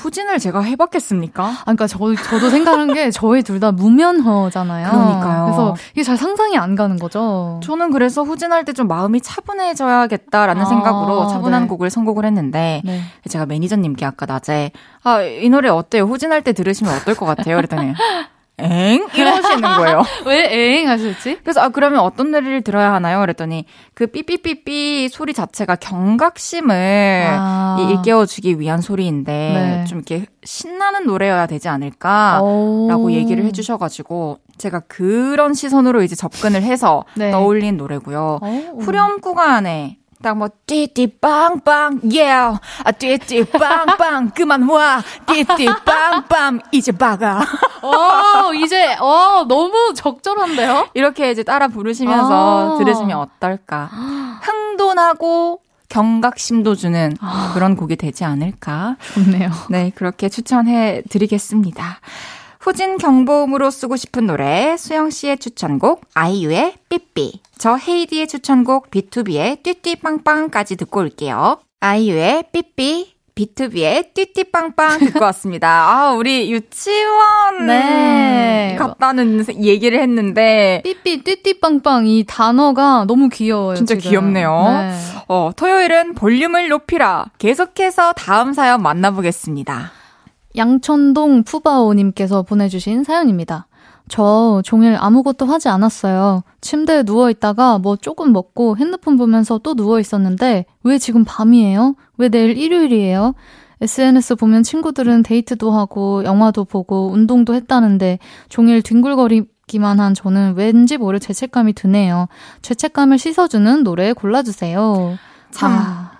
[0.00, 1.44] 후진을 제가 해봤겠습니까?
[1.44, 4.88] 아, 그러니까 저, 저도 생각한 게 저희 둘 다 무면허잖아요.
[4.90, 5.44] 그러니까요.
[5.44, 7.60] 그래서 이게 잘 상상이 안 가는 거죠.
[7.62, 11.68] 저는 그래서 후진할 때 좀 마음이 차분해져야겠다라는 아, 생각으로 차분한 네.
[11.68, 13.02] 곡을 선곡을 했는데 네.
[13.28, 14.70] 제가 매니저님께 아까 낮에
[15.02, 16.04] 아, 이 노래 어때요?
[16.04, 17.56] 후진할 때 들으시면 어떨 것 같아요?
[17.56, 17.92] 그랬더니
[18.62, 19.06] 엥?
[19.14, 20.02] 이러시는 거예요.
[20.26, 20.88] 왜 엥?
[20.88, 21.38] 하셨지?
[21.42, 23.20] 그래서, 아, 그러면 어떤 노래를 들어야 하나요?
[23.20, 27.76] 그랬더니, 그 삐삐삐삐 소리 자체가 경각심을 아.
[27.90, 29.84] 일깨워주기 위한 소리인데, 네.
[29.84, 37.30] 좀 이렇게 신나는 노래여야 되지 않을까라고 얘기를 해주셔가지고, 제가 그런 시선으로 이제 접근을 해서 네.
[37.30, 38.40] 떠올린 노래고요.
[38.42, 38.80] 오.
[38.80, 46.92] 후렴 구간에 딱 뭐 띠띠 빵빵 yeah 아 띠띠 빵빵 그만 와 띠띠 빵빵 이제
[46.92, 47.40] 박아.
[47.82, 50.90] 어 이제 어 너무 적절한데요?
[50.94, 53.88] 이렇게 이제 따라 부르시면서 아~ 들으시면 어떨까?
[54.44, 58.96] 흥도나고 경각심도 주는 아~ 그런 곡이 되지 않을까?
[59.14, 59.50] 좋네요.
[59.70, 62.00] 네 그렇게 추천해 드리겠습니다
[62.60, 70.76] 후진 경보음으로 쓰고 싶은 노래 수영 씨의 추천곡 아이유의 삐삐 저 헤이디의 추천곡 B2B의 띠띠빵빵까지
[70.76, 71.58] 듣고 올게요.
[71.80, 75.68] 아이유의 삐삐 비투비의 띠띠빵빵 듣고 왔습니다.
[75.88, 78.76] 아, 우리 유치원 네.
[78.78, 83.76] 같다는 얘기를 했는데 삐삐 띠띠빵빵 이 단어가 너무 귀여워요.
[83.76, 84.10] 진짜 지금.
[84.10, 84.64] 귀엽네요.
[84.68, 84.92] 네.
[85.28, 89.99] 어, 토요일은 볼륨을 높이라 계속해서 다음 사연 만나보겠습니다.
[90.56, 93.66] 양천동 푸바오님께서 보내주신 사연입니다.
[94.08, 96.42] 저 종일 아무것도 하지 않았어요.
[96.60, 101.94] 침대에 누워있다가 뭐 조금 먹고 핸드폰 보면서 또 누워있었는데 왜 지금 밤이에요?
[102.18, 103.34] 왜 내일 일요일이에요?
[103.80, 111.20] SNS 보면 친구들은 데이트도 하고 영화도 보고 운동도 했다는데 종일 뒹굴거리기만 한 저는 왠지 모를
[111.20, 112.26] 죄책감이 드네요.
[112.62, 115.16] 죄책감을 씻어주는 노래 골라주세요.
[115.50, 116.10] 참 아.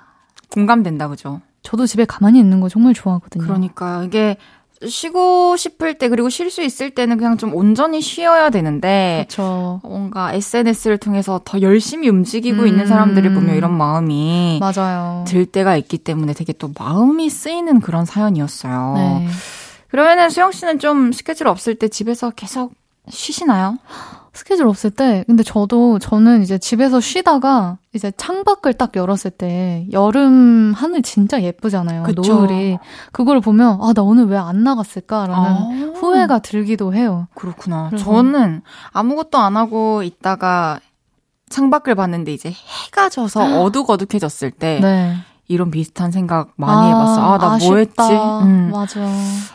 [0.50, 1.40] 공감된다 그죠?
[1.62, 3.44] 저도 집에 가만히 있는 거 정말 좋아하거든요.
[3.44, 4.36] 그러니까 이게
[4.86, 9.80] 쉬고 싶을 때 그리고 쉴 수 있을 때는 그냥 좀 온전히 쉬어야 되는데 그쵸.
[9.82, 12.66] 뭔가 SNS를 통해서 더 열심히 움직이고 음.
[12.66, 15.24] 있는 사람들을 보면 이런 마음이 맞아요.
[15.28, 18.94] 들 때가 있기 때문에 되게 또 마음이 쓰이는 그런 사연이었어요.
[18.96, 19.28] 네.
[19.88, 22.72] 그러면은 수영 씨는 좀 스케줄 없을 때 집에서 계속
[23.08, 23.76] 쉬시나요?
[24.32, 30.72] 스케줄 없을 때, 근데 저도, 저는 이제 집에서 쉬다가, 이제 창밖을 딱 열었을 때, 여름
[30.74, 32.04] 하늘 진짜 예쁘잖아요.
[32.04, 32.22] 그쵸.
[32.34, 32.78] 노을이.
[33.12, 37.26] 그걸 보면, 아, 나 오늘 왜 안 나갔을까라는 아~ 후회가 들기도 해요.
[37.34, 37.90] 그렇구나.
[37.98, 38.62] 저는
[38.92, 40.80] 아무것도 안 하고 있다가,
[41.50, 42.52] 창밖을 봤는데 이제
[42.86, 45.16] 해가 져서 어둑어둑해졌을 때 네.
[45.50, 47.34] 이런 비슷한 생각 많이 해봤어.
[47.34, 48.02] 아, 나 뭐 했지?
[48.42, 48.70] 음.
[48.72, 49.00] 맞아.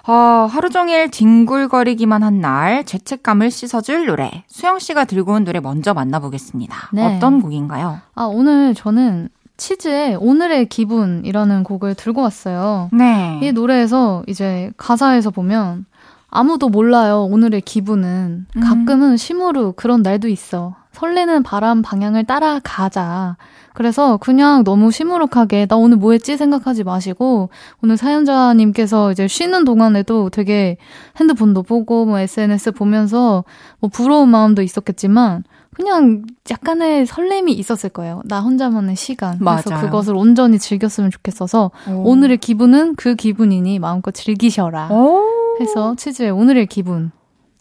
[0.06, 4.44] 아, 하루 종일 뒹굴거리기만 한 날 죄책감을 씻어줄 노래.
[4.48, 6.90] 수영 씨가 들고 온 노래 먼저 만나보겠습니다.
[6.92, 7.16] 네.
[7.16, 8.00] 어떤 곡인가요?
[8.14, 12.90] 아, 오늘 저는 치즈의 오늘의 기분이라는 곡을 들고 왔어요.
[12.92, 13.40] 네.
[13.42, 15.86] 이 노래에서 이제 가사에서 보면
[16.30, 17.24] 아무도 몰라요.
[17.24, 18.62] 오늘의 기분은 음.
[18.62, 20.76] 가끔은 심으로 그런 날도 있어.
[20.92, 23.38] 설레는 바람 방향을 따라가자.
[23.76, 27.50] 그래서 그냥 너무 시무룩하게 나 오늘 뭐 했지 생각하지 마시고
[27.84, 30.78] 오늘 사연자님께서 이제 쉬는 동안에도 되게
[31.20, 33.44] 핸드폰도 보고 뭐 SNS 보면서
[33.80, 35.44] 뭐 부러운 마음도 있었겠지만
[35.76, 38.22] 그냥 약간의 설렘이 있었을 거예요.
[38.26, 39.38] 나 혼자만의 시간.
[39.40, 39.86] 그래서 맞아요.
[39.86, 42.16] 그것을 온전히 즐겼으면 좋겠어서 오.
[42.16, 44.88] 늘의 기분은 그 기분이니 마음껏 즐기셔라.
[44.90, 45.22] 오.
[45.60, 47.12] 해서 치즈의 오늘의 기분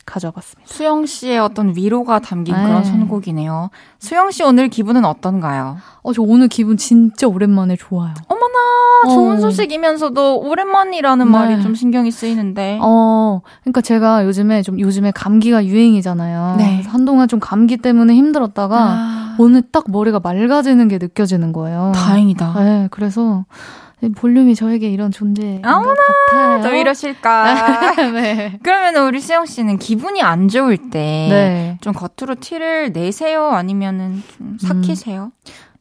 [0.06, 0.72] 가져봤습니다.
[0.72, 2.62] 수영 씨의 어떤 위로가 담긴 네.
[2.64, 3.70] 그런 선곡이네요.
[3.98, 5.78] 수영 씨 오늘 기분은 어떤가요?
[6.02, 8.14] 어, 저 오늘 기분 진짜 오랜만에 좋아요.
[8.28, 9.40] 어머나, 좋은 어.
[9.40, 11.30] 소식이면서도 오랜만이라는 네.
[11.30, 12.78] 말이 좀 신경이 쓰이는데.
[12.82, 16.56] 어, 그러니까 제가 요즘에 좀 요즘에 감기가 유행이잖아요.
[16.58, 16.82] 네.
[16.86, 21.92] 한동안 좀 감기 때문에 힘들었다가 아, 오늘 딱 머리가 맑아지는 게 느껴지는 거예요.
[21.94, 22.54] 다행이다.
[22.62, 23.44] 네, 그래서
[24.10, 25.12] 볼륨이 저에게 이런
[25.64, 25.94] 어머나,
[26.28, 26.62] 같아요.
[26.62, 27.94] 또 이러실까?
[28.12, 28.58] 네.
[28.62, 31.26] 그러면 우리 수영 씨는 기분이 안 좋을 때.
[31.30, 31.78] 네.
[31.80, 33.46] 좀 겉으로 티를 내세요?
[33.48, 35.32] 아니면은 좀 삭히세요?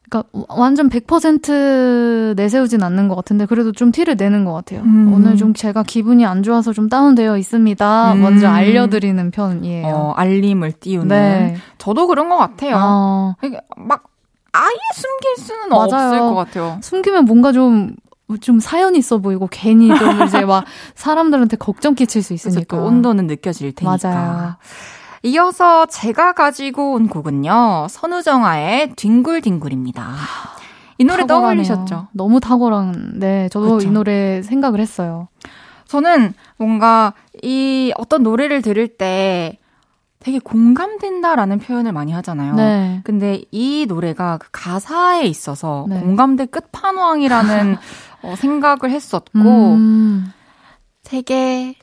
[0.09, 4.81] 그러니까 완전 100% 내세우진 않는 것 같은데 그래도 좀 티를 내는 것 같아요.
[4.81, 5.11] 음.
[5.13, 8.13] 오늘 좀 제가 기분이 안 좋아서 좀 다운되어 있습니다.
[8.13, 8.21] 음.
[8.21, 9.87] 먼저 알려드리는 편이에요.
[9.87, 11.07] 어, 알림을 띄우는.
[11.07, 11.55] 네.
[11.79, 12.75] 저도 그런 것 같아요.
[12.77, 14.03] 아, 이게 막
[14.51, 15.83] 아예 숨길 수는 맞아요.
[15.85, 16.77] 없을 것 같아요.
[16.83, 17.95] 숨기면 뭔가 좀,
[18.41, 22.77] 좀 사연 있어 보이고 괜히 좀 이제 막 사람들한테 걱정 끼칠 수 있으니까.
[22.77, 24.09] 또 온도는 느껴질 테니까.
[24.09, 24.55] 맞아요.
[25.23, 27.87] 이어서 제가 가지고 온 곡은요.
[27.89, 30.13] 선우정아의 뒹굴뒹굴입니다.
[30.97, 31.63] 이 노래 탁월하네요.
[31.63, 32.07] 떠올리셨죠?
[32.11, 33.49] 너무 탁월한, 네.
[33.49, 33.87] 저도 그쵸.
[33.87, 35.27] 이 노래 생각을 했어요.
[35.87, 39.57] 저는 뭔가 이 어떤 노래를 들을 때
[40.19, 42.55] 되게 공감된다라는 표현을 많이 하잖아요.
[42.55, 43.01] 네.
[43.03, 45.99] 근데 이 노래가 그 가사에 있어서 네.
[45.99, 47.77] 공감대 끝판왕이라는
[48.23, 50.31] 어, 생각을 했었고 음,
[51.03, 51.75] 되게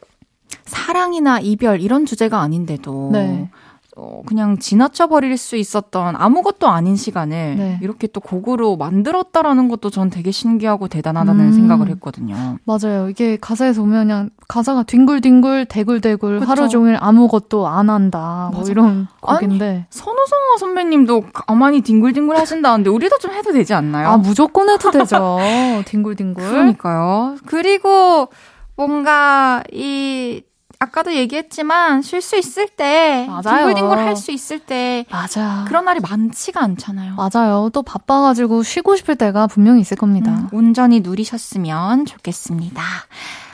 [0.65, 3.51] 사랑이나 이별 이런 주제가 아닌데도 네.
[3.97, 7.79] 어, 그냥 지나쳐 버릴 수 있었던 아무것도 아닌 시간을 네.
[7.83, 11.53] 이렇게 또 곡으로 만들었다라는 것도 전 되게 신기하고 대단하다는 음.
[11.53, 12.59] 생각을 했거든요.
[12.65, 13.09] 맞아요.
[13.11, 16.51] 이게 가사에서 보면 그냥 가사가 뒹굴뒹굴, 대굴대굴, 그쵸.
[16.51, 18.49] 하루 종일 아무것도 안 한다.
[18.53, 18.71] 뭐 맞아.
[18.71, 19.87] 이런 아니, 곡인데.
[19.91, 24.09] 선우성아 선배님도 가만히 뒹굴뒹굴 하신다는데 우리도 좀 해도 되지 않나요?
[24.09, 25.39] 아, 무조건 해도 되죠.
[25.87, 26.35] 뒹굴뒹굴.
[26.49, 27.37] 그러니까요.
[27.47, 28.29] 그리고
[28.77, 30.43] 뭔가 이
[30.83, 33.27] 아까도 얘기했지만 쉴 수 있을 때.
[33.59, 35.65] 뒹굴뒹굴 할 수 있을 때 맞아.
[35.69, 37.17] 그런 날이 많지가 않잖아요.
[37.17, 37.69] 맞아요.
[37.75, 40.31] 또 바빠가지고 쉬고 싶을 때가 분명히 있을 겁니다.
[40.33, 42.83] 음, 온전히 누리셨으면 좋겠습니다.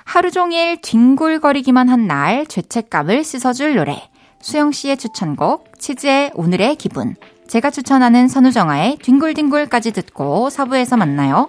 [0.04, 4.08] 하루 종일 뒹굴거리기만 한 날 죄책감을 씻어줄 노래.
[4.40, 7.16] 수영 씨의 추천곡 치즈의 오늘의 기분.
[7.48, 11.48] 제가 추천하는 선우정아의 뒹굴뒹굴까지 듣고 사부에서 만나요.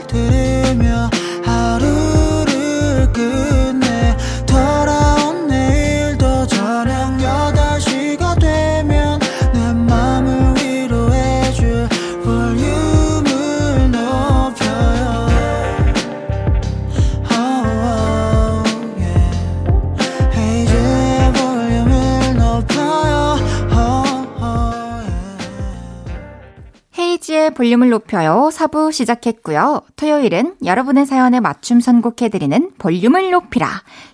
[27.49, 28.49] 볼륨을 높여요.
[28.53, 29.81] 4부 시작했고요.
[29.95, 33.67] 토요일은 여러분의 사연에 맞춤 선곡해드리는 볼륨을 높이라.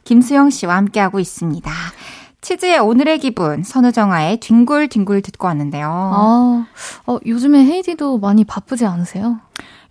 [0.06, 1.72] 김수영 씨와 함께하고 있습니다.
[2.42, 5.88] 치즈의 오늘의 기분, 선우정아의 뒹굴뒹굴 듣고 왔는데요.
[5.90, 6.66] 아,
[7.08, 9.40] 어, 요즘에 헤이디도 많이 바쁘지 않으세요?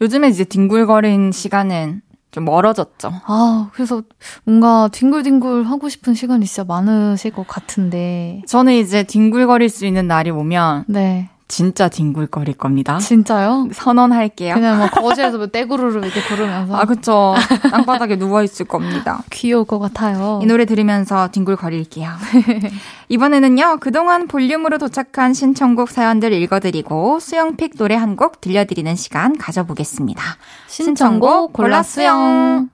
[0.01, 3.13] 요즘에 이제 뒹굴거린 시간은 좀 멀어졌죠.
[3.27, 4.03] 아, 그래서
[4.45, 8.43] 뭔가 뒹굴뒹굴 하고 싶은 시간이 진짜 많으실 것 같은데.
[8.47, 11.31] 저는 이제 뒹굴거릴 수 있는 날이 오면 네.
[11.49, 12.99] 진짜 뒹굴거릴 겁니다.
[12.99, 13.69] 진짜요?
[13.73, 14.55] 선언할게요.
[14.55, 17.35] 그냥 막 거실에서 뭐 떼구르르 이렇게 부르면서 아, 그쵸.
[17.71, 19.23] 땅바닥에 누워있을 겁니다.
[19.31, 20.41] 귀여울 것 같아요.
[20.43, 22.11] 이 노래 들으면서 뒹굴거릴게요.
[23.09, 30.23] 이번에는요, 그동안 볼륨으로 도착한 신청곡 사연들 읽어드리고, 수영픽 노래 한 곡 들려드리는 시간 가져보겠습니다.
[30.69, 32.71] 신청곡 골라수영.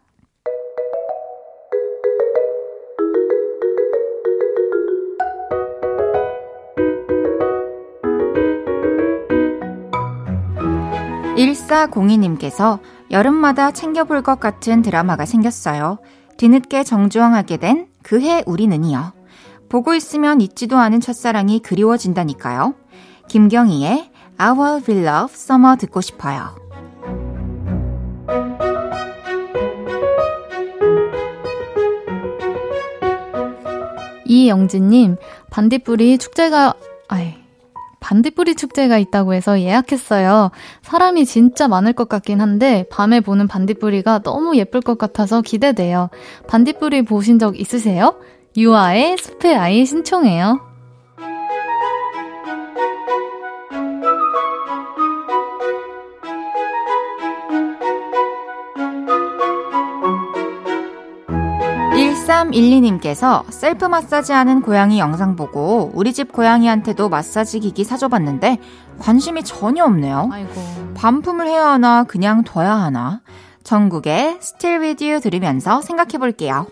[11.42, 12.78] 일사공이님께서
[13.10, 15.98] 여름마다 챙겨볼 것 같은 드라마가 생겼어요.
[16.36, 19.12] 뒤늦게 정주행하게 된 그해 우리는이요.
[19.68, 22.74] 보고 있으면 잊지도 않은 첫사랑이 그리워진다니까요.
[23.28, 26.54] 김경희의 Our Will Love Summer 듣고 싶어요.
[34.24, 35.16] 이영진님,
[35.50, 36.74] 반딧불이 축제가,
[37.08, 37.41] 아이,
[38.02, 40.50] 반딧불이 축제가 있다고 해서 예약했어요.
[40.82, 46.10] 사람이 진짜 많을 것 같긴 한데, 밤에 보는 반딧불이가 너무 예쁠 것 같아서 기대돼요.
[46.48, 48.16] 반딧불이 보신 적 있으세요?
[48.56, 50.71] 유아의 숲의 아이 신청해요.
[62.50, 68.58] 1312님께서 셀프 마사지 하는 고양이 영상 보고 우리 집 고양이한테도 마사지 기기 사줘봤는데
[68.98, 70.28] 관심이 전혀 없네요.
[70.32, 70.50] 아이고.
[70.94, 73.20] 반품을 해야 하나 그냥 둬야 하나.
[73.62, 76.66] 정국의 Still With You 들으면서 생각해 볼게요.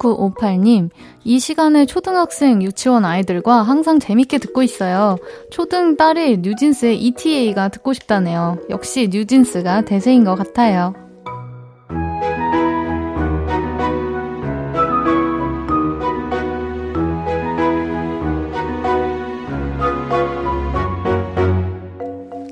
[0.00, 0.90] 8958님,
[1.24, 5.18] 이 시간에 초등학생 유치원 아이들과 항상 재밌게 듣고 있어요.
[5.50, 8.58] 초등 딸이 뉴진스의 ETA가 듣고 싶다네요.
[8.70, 10.94] 역시 뉴진스가 대세인 것 같아요.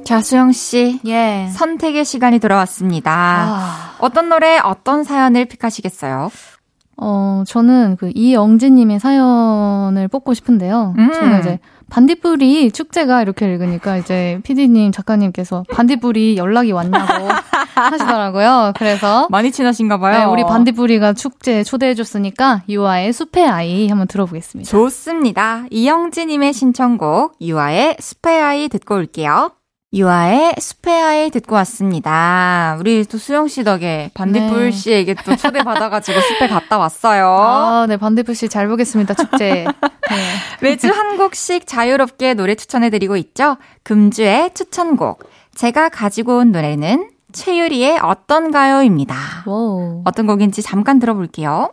[0.05, 1.01] 자, 수영 씨.
[1.07, 1.51] 예.
[1.53, 3.13] 선택의 시간이 돌아왔습니다.
[3.13, 3.97] 아...
[3.99, 6.31] 어떤 노래, 어떤 사연을 픽하시겠어요?
[7.01, 10.95] 어, 저는 그 이영진님의 사연을 뽑고 싶은데요.
[10.99, 11.13] 음.
[11.13, 11.59] 제가 이제
[11.91, 17.29] 반딧불이 축제가 이렇게 읽으니까 이제 PD님 작가님께서 반딧불이 연락이 왔냐고
[17.75, 18.73] 하시더라고요.
[18.77, 20.19] 그래서 많이 친하신가 봐요.
[20.19, 24.69] 네, 우리 반딧불이가 축제에 초대해 줬으니까 유아의 숲의 아이 한번 들어보겠습니다.
[24.69, 25.65] 좋습니다.
[25.71, 29.53] 이영진님의 신청곡 유아의 숲의 아이 듣고 올게요.
[29.95, 32.77] 유아의 스페아이 듣고 왔습니다.
[32.79, 34.71] 우리 또 수영 씨 덕에 반딧불 네.
[34.71, 37.27] 씨에게 또 초대 받아가지고 숲에 갔다 왔어요.
[37.27, 39.65] 아, 네, 반딧불 씨 잘 보겠습니다, 축제.
[39.65, 39.67] 네.
[40.61, 43.57] 매주 한 곡씩 자유롭게 노래 추천해드리고 있죠.
[43.83, 45.25] 금주의 추천곡.
[45.55, 49.17] 제가 가지고 온 노래는 최유리의 어떤가요입니다.
[49.47, 50.03] 오.
[50.05, 51.73] 어떤 곡인지 잠깐 들어볼게요.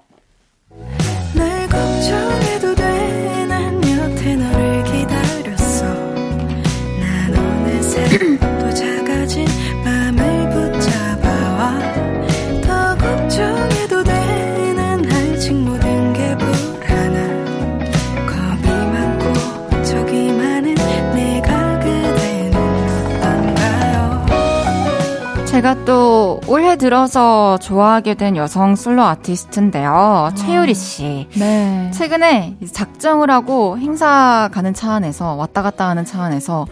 [25.66, 30.30] 제가 또 올해 들어서 좋아하게 된 여성 솔로 아티스트인데요.
[30.36, 31.28] 최유리 씨.
[31.40, 31.90] 네.
[31.92, 36.68] 최근에 작정을 하고 행사 가는 차 안에서 왔다 갔다 하는 차 안에서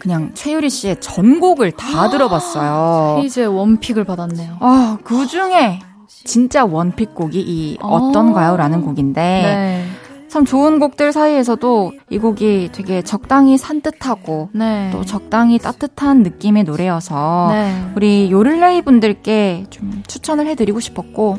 [0.00, 3.22] 그냥 최유리 씨의 전곡을 다 들어봤어요.
[3.22, 4.56] 이제 원픽을 받았네요.
[4.58, 8.56] 아, 그 중에 진짜 원픽 곡이 이 어떤가요?
[8.56, 9.20] 라는 곡인데.
[9.20, 9.86] 네.
[10.30, 14.90] 참 좋은 곡들 사이에서도 이 곡이 되게 적당히 산뜻하고 네.
[14.92, 17.90] 또 적당히 따뜻한 느낌의 노래여서 네.
[17.96, 21.38] 우리 요를레이 분들께 좀 추천을 해드리고 싶었고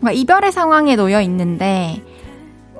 [0.00, 2.02] 뭔가 이별의 상황에 놓여 있는데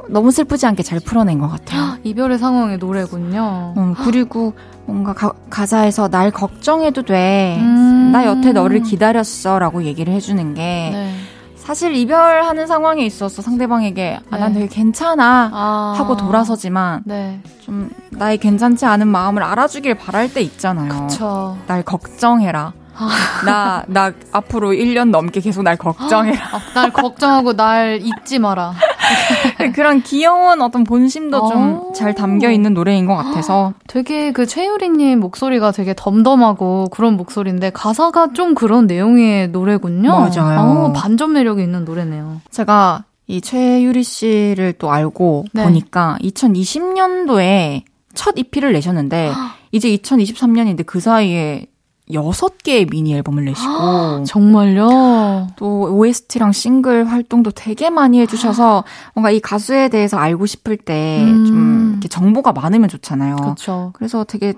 [0.09, 1.99] 너무 슬프지 않게 잘 풀어낸 것 같아요.
[2.03, 3.75] 이별의 상황의 노래군요.
[3.77, 4.55] 음, 그리고
[4.87, 7.57] 뭔가 가, 사에서날 걱정해도 돼.
[7.61, 9.61] 음~ 나 여태 너를 기다렸어.
[9.61, 11.15] 라고 얘기를 해주는 게 네.
[11.63, 14.61] 사실 이별하는 상황에 있어서 상대방에게 아, 난 네.
[14.61, 15.95] 되게 괜찮아 아.
[15.97, 17.41] 하고 돌아서지만 네.
[17.61, 21.07] 좀 나의 괜찮지 않은 마음을 알아주길 바랄 때 있잖아요.
[21.07, 21.57] 그쵸.
[21.69, 22.73] 날 걱정해라.
[22.97, 23.09] 아.
[23.47, 26.45] 나, 나 앞으로 1년 넘게 계속 날 걱정해라.
[26.45, 28.75] 아, 날 걱정하고 날 잊지 마라.
[29.75, 33.75] 그런 귀여운 어떤 본심도 좀 잘 담겨 있는 노래인 것 같아서.
[33.87, 40.11] 되게 그 최유리님 목소리가 되게 덤덤하고 그런 목소리인데 가사가 좀 그런 내용의 노래군요.
[40.11, 40.61] 맞아요.
[40.61, 42.41] 어, 반전 매력이 있는 노래네요.
[42.51, 45.65] 제가 이 최유리 씨를 또 알고 네.
[45.65, 47.83] 보니까 2020년도에
[48.15, 49.33] 첫 EP를 내셨는데
[49.73, 51.67] 이제 2023년인데 그 사이에
[52.13, 55.49] 여섯 개의 미니 앨범을 내시고 정말요?
[55.57, 58.85] 또 OST랑 싱글 활동도 되게 많이 해주셔서
[59.15, 61.91] 뭔가 이 가수에 대해서 알고 싶을 때좀 음.
[61.93, 63.37] 이렇게 정보가 많으면 좋잖아요.
[63.37, 63.91] 그렇죠.
[63.95, 64.55] 그래서 되게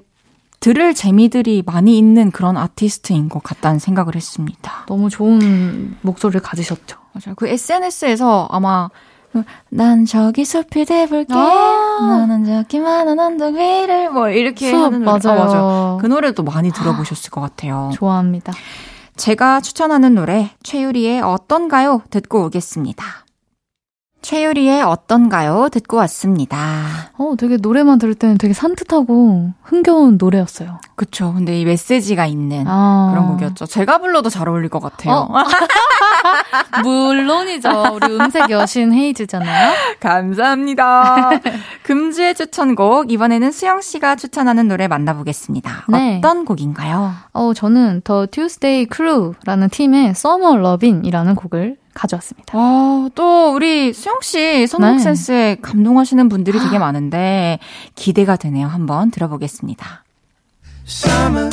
[0.61, 4.87] 들을 재미들이 많이 있는 그런 아티스트인 것 같다는 생각을 했습니다.
[4.87, 6.97] 너무 좋은 목소리를 가지셨죠.
[7.13, 7.35] 맞아요.
[7.37, 8.89] 그 SNS에서 아마
[9.71, 11.35] 난 저기 숲이 돼볼게.
[11.35, 15.19] 아~ 나는 저기만한 언덕 위를 뭐 이렇게 숲, 하는 노래.
[15.25, 15.41] 맞아요.
[15.41, 15.99] 어, 맞아요.
[16.01, 17.91] 그 노래도 많이 들어보셨을 것 같아요.
[17.95, 18.53] 좋아합니다.
[19.17, 22.03] 제가 추천하는 노래 최유리의 어떤가요?
[22.11, 23.25] 듣고 오겠습니다.
[24.23, 25.69] 최유리의 어떤가요?
[25.71, 27.11] 듣고 왔습니다.
[27.19, 30.81] 어, 되게 노래만 들을 때는 되게 산뜻하고 흥겨운 노래였어요.
[30.97, 31.35] 그쵸.
[31.35, 33.11] 근데 이 메시지가 있는 아.
[33.13, 33.67] 그런 곡이었죠.
[33.67, 35.15] 제가 불러도 잘 어울릴 것 같아요.
[35.15, 35.29] 어?
[36.83, 37.69] 물론이죠.
[37.95, 39.73] 우리 음색 여신 헤이즈잖아요.
[40.01, 41.31] 감사합니다.
[41.83, 45.87] 금주의 추천곡 이번에는 수영 씨가 추천하는 노래 만나보겠습니다.
[45.89, 46.19] 네.
[46.19, 47.13] 어떤 곡인가요?
[47.33, 52.53] 어, 저는 더 Tuesday Crew라는 팀의 Summer Lovin이라는 곡을 가져왔습니다.
[52.57, 54.99] 아, 또 우리 수영 씨 선곡 네.
[54.99, 57.61] 센스에 감동하시는 분들이 되게 많은데
[57.95, 58.67] 기대가 되네요.
[58.67, 60.03] 한번 들어보겠습니다.
[60.87, 61.49] Summer,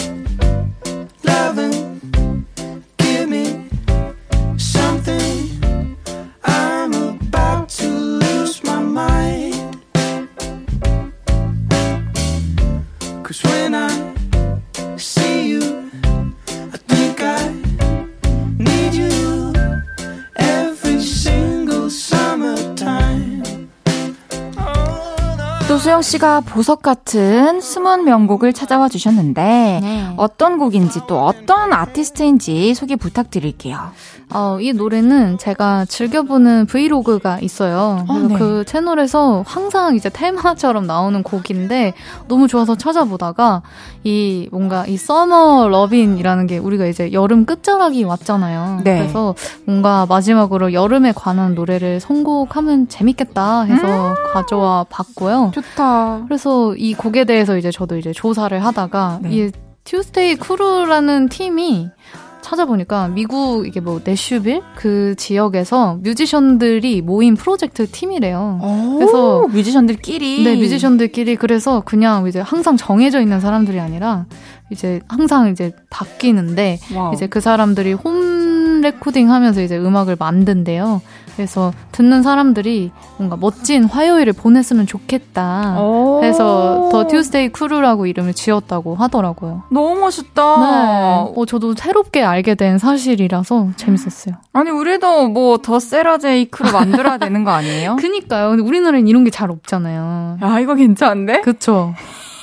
[25.68, 30.14] 조수영 씨가 보석 같은 숨은 명곡을 찾아와 주셨는데 네.
[30.16, 33.92] 어떤 곡인지 또 어떤 아티스트인지 소개 부탁드릴게요.
[34.34, 38.06] 어, 이 노래는 제가 즐겨보는 브이로그가 있어요.
[38.08, 38.36] 아, 네.
[38.36, 41.94] 그 채널에서 항상 이제 테마처럼 나오는 곡인데
[42.28, 43.62] 너무 좋아서 찾아보다가
[44.04, 48.82] 이 뭔가 이 Summer Lovin'이라는 게 우리가 이제 여름 끝자락이 왔잖아요.
[48.84, 49.00] 네.
[49.00, 55.52] 그래서 뭔가 마지막으로 여름에 관한 노래를 선곡하면 재밌겠다 해서 음~ 가져와 봤고요.
[55.54, 56.24] 좋다.
[56.28, 59.30] 그래서 이 곡에 대해서 이제 저도 이제 조사를 하다가 네.
[59.32, 59.52] 이
[59.84, 61.90] Tuesday Crew라는 팀이
[62.52, 68.60] 찾아보니까 미국 이게 뭐 내슈빌 그 지역에서 뮤지션들이 모인 프로젝트 팀이래요.
[68.98, 74.26] 그래서 뮤지션들끼리 네 뮤지션들끼리 그래서 그냥 이제 항상 정해져 있는 사람들이 아니라
[74.70, 77.14] 이제 항상 이제 바뀌는데 와우.
[77.14, 81.02] 이제 그 사람들이 home recording 하면서 이제 음악을 만든대요.
[81.36, 85.78] 그래서 듣는 사람들이 뭔가 멋진 화요일을 보냈으면 좋겠다.
[86.22, 89.64] 해서 The Tuesday Crew라고 이름을 지었다고 하더라고요.
[89.72, 90.58] 너무 멋있다.
[90.58, 91.34] 네.
[91.36, 94.36] 어, 저도 새롭게 알게 된 사실이라서 재밌었어요.
[94.54, 97.96] 아니, 우리도 뭐 The Saturday Crew 만들어야 되는 거 아니에요?
[98.02, 98.50] 그니까요.
[98.50, 100.38] 근데 우리나라엔 이런 게 잘 없잖아요.
[100.42, 101.42] 야, 이거 괜찮은데?
[101.42, 101.94] 그쵸.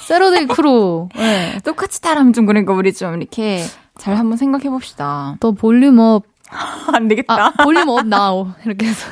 [0.07, 1.09] Saturday Crew.
[1.17, 1.59] 네.
[1.65, 3.63] 똑같이 따라하면 좀 그러니까 우리 좀 이렇게
[3.99, 5.37] 잘 한번 생각해 봅시다.
[5.41, 6.23] 또 Volume Up
[6.93, 7.47] 안 되겠다.
[7.47, 9.07] 아, Volume Up Now 이렇게 해서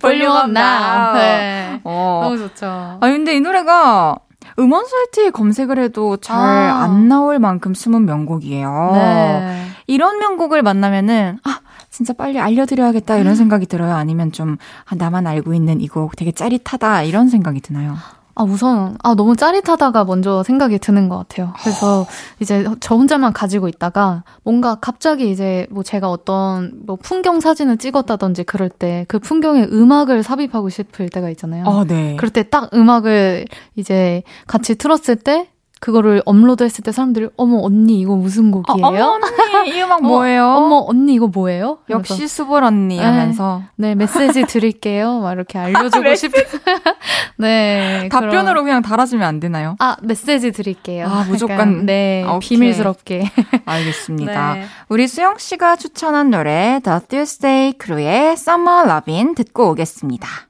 [0.00, 1.14] Volume Up Now.
[1.14, 1.80] 네.
[1.84, 2.20] 어.
[2.24, 2.66] 너무 좋죠.
[2.66, 4.16] 아 근데 이 노래가
[4.58, 6.86] 음원 사이트에 검색을 해도 잘 안 아.
[6.88, 8.90] 나올 만큼 숨은 명곡이에요.
[8.94, 9.66] 네.
[9.86, 11.60] 이런 명곡을 만나면은 아
[11.90, 13.94] 진짜 빨리 알려드려야겠다 이런 생각이 들어요.
[13.94, 14.56] 아니면 좀
[14.86, 17.96] 아, 나만 알고 있는 이 곡 되게 짜릿하다 이런 생각이 드나요?
[18.40, 21.52] 아, 우선, 아, 너무 짜릿하다가 먼저 생각이 드는 것 같아요.
[21.62, 22.06] 그래서
[22.40, 28.44] 이제 저 혼자만 가지고 있다가 뭔가 갑자기 이제 뭐 제가 어떤 뭐 풍경 사진을 찍었다든지
[28.44, 31.64] 그럴 때 그 풍경에 음악을 삽입하고 싶을 때가 있잖아요.
[31.66, 32.16] 아, 네.
[32.16, 33.44] 그럴 때 딱 음악을
[33.76, 35.48] 이제 같이 틀었을 때
[35.80, 38.84] 그거를 업로드했을 때 사람들이 어머 언니 이거 무슨 곡이에요?
[38.84, 39.18] 어, 어머
[39.56, 40.46] 언니 이 음악 뭐예요?
[40.46, 41.78] 어, 머 언니 이거 뭐예요?
[41.88, 45.20] 역시 수볼 언니 네, 하면서 네 메시지 드릴게요.
[45.20, 46.42] 막 이렇게 알려주고 싶은
[47.38, 48.64] 네 답변으로 그럼.
[48.64, 49.76] 그냥 달아주면 안 되나요?
[49.78, 51.06] 아 메시지 드릴게요.
[51.08, 52.50] 아 무조건 약간, 네 오케이.
[52.50, 53.30] 비밀스럽게
[53.64, 54.54] 알겠습니다.
[54.54, 54.64] 네.
[54.90, 60.49] 우리 수영 씨가 추천한 노래 The Tuesday Crew의 Summer Lovin' 듣고 오겠습니다.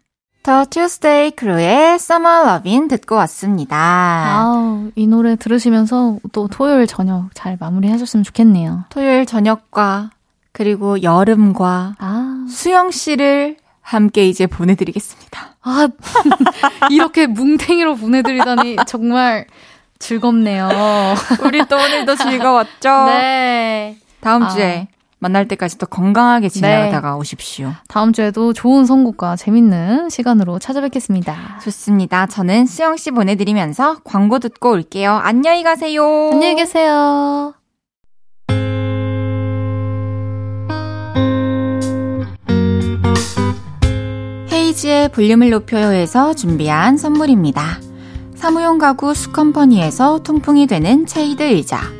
[0.50, 3.76] The Tuesday Crew의 Summer Lovin' 듣고 왔습니다.
[3.76, 8.86] 아우, 이 노래 들으시면서 또 토요일 저녁 잘 마무리 하셨으면 좋겠네요.
[8.88, 10.10] 토요일 저녁과
[10.50, 12.46] 그리고 여름과 아.
[12.50, 15.54] 수영 씨를 함께 이제 보내드리겠습니다.
[15.62, 15.88] 아,
[16.90, 19.46] 이렇게 뭉탱이로 보내드리다니 정말
[20.00, 20.68] 즐겁네요.
[21.44, 23.04] 우리 또 오늘도 즐거웠죠?
[23.06, 23.98] 네.
[24.18, 24.48] 다음 아.
[24.48, 24.88] 주에
[25.20, 27.16] 만날 때까지 또 건강하게 지내다가 네.
[27.16, 27.72] 오십시오.
[27.88, 31.60] 다음 주에도 좋은 선곡과 재밌는 시간으로 찾아뵙겠습니다.
[31.62, 32.26] 좋습니다.
[32.26, 35.12] 저는 수영 씨 보내드리면서 광고 듣고 올게요.
[35.12, 36.30] 안녕히 가세요.
[36.32, 37.54] 안녕히 계세요.
[44.50, 47.80] 헤이즈의 볼륨을 높여요에서 준비한 선물입니다.
[48.34, 51.99] 사무용 가구 수컴퍼니에서 통풍이 되는 체이드 의자.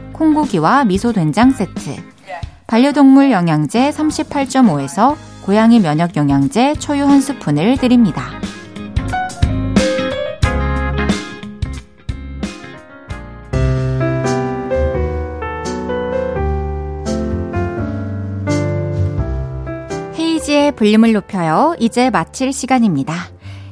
[0.21, 1.95] 콩고기와 미소 된장 세트.
[2.67, 8.29] 반려동물 영양제 38.5에서 고양이 면역 영양제 초유 한 스푼을 드립니다.
[20.19, 21.75] 헤이지의 볼륨을 높여요.
[21.79, 23.15] 이제 마칠 시간입니다.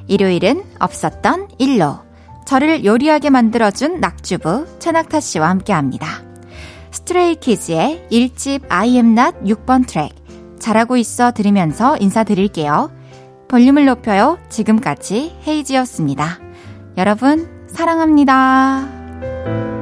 [0.08, 2.00] 일요일은 없었던 일로.
[2.48, 6.24] 저를 요리하게 만들어준 낙주부 최낙타 씨와 함께 합니다.
[7.10, 10.12] 스트레이 키즈의 1집 I am not 6번 트랙.
[10.60, 12.92] 잘하고 있어 들으면서 인사드릴게요.
[13.48, 14.38] 볼륨을 높여요.
[14.50, 16.38] 지금까지 헤이지였습니다.
[16.98, 19.79] 여러분, 사랑합니다.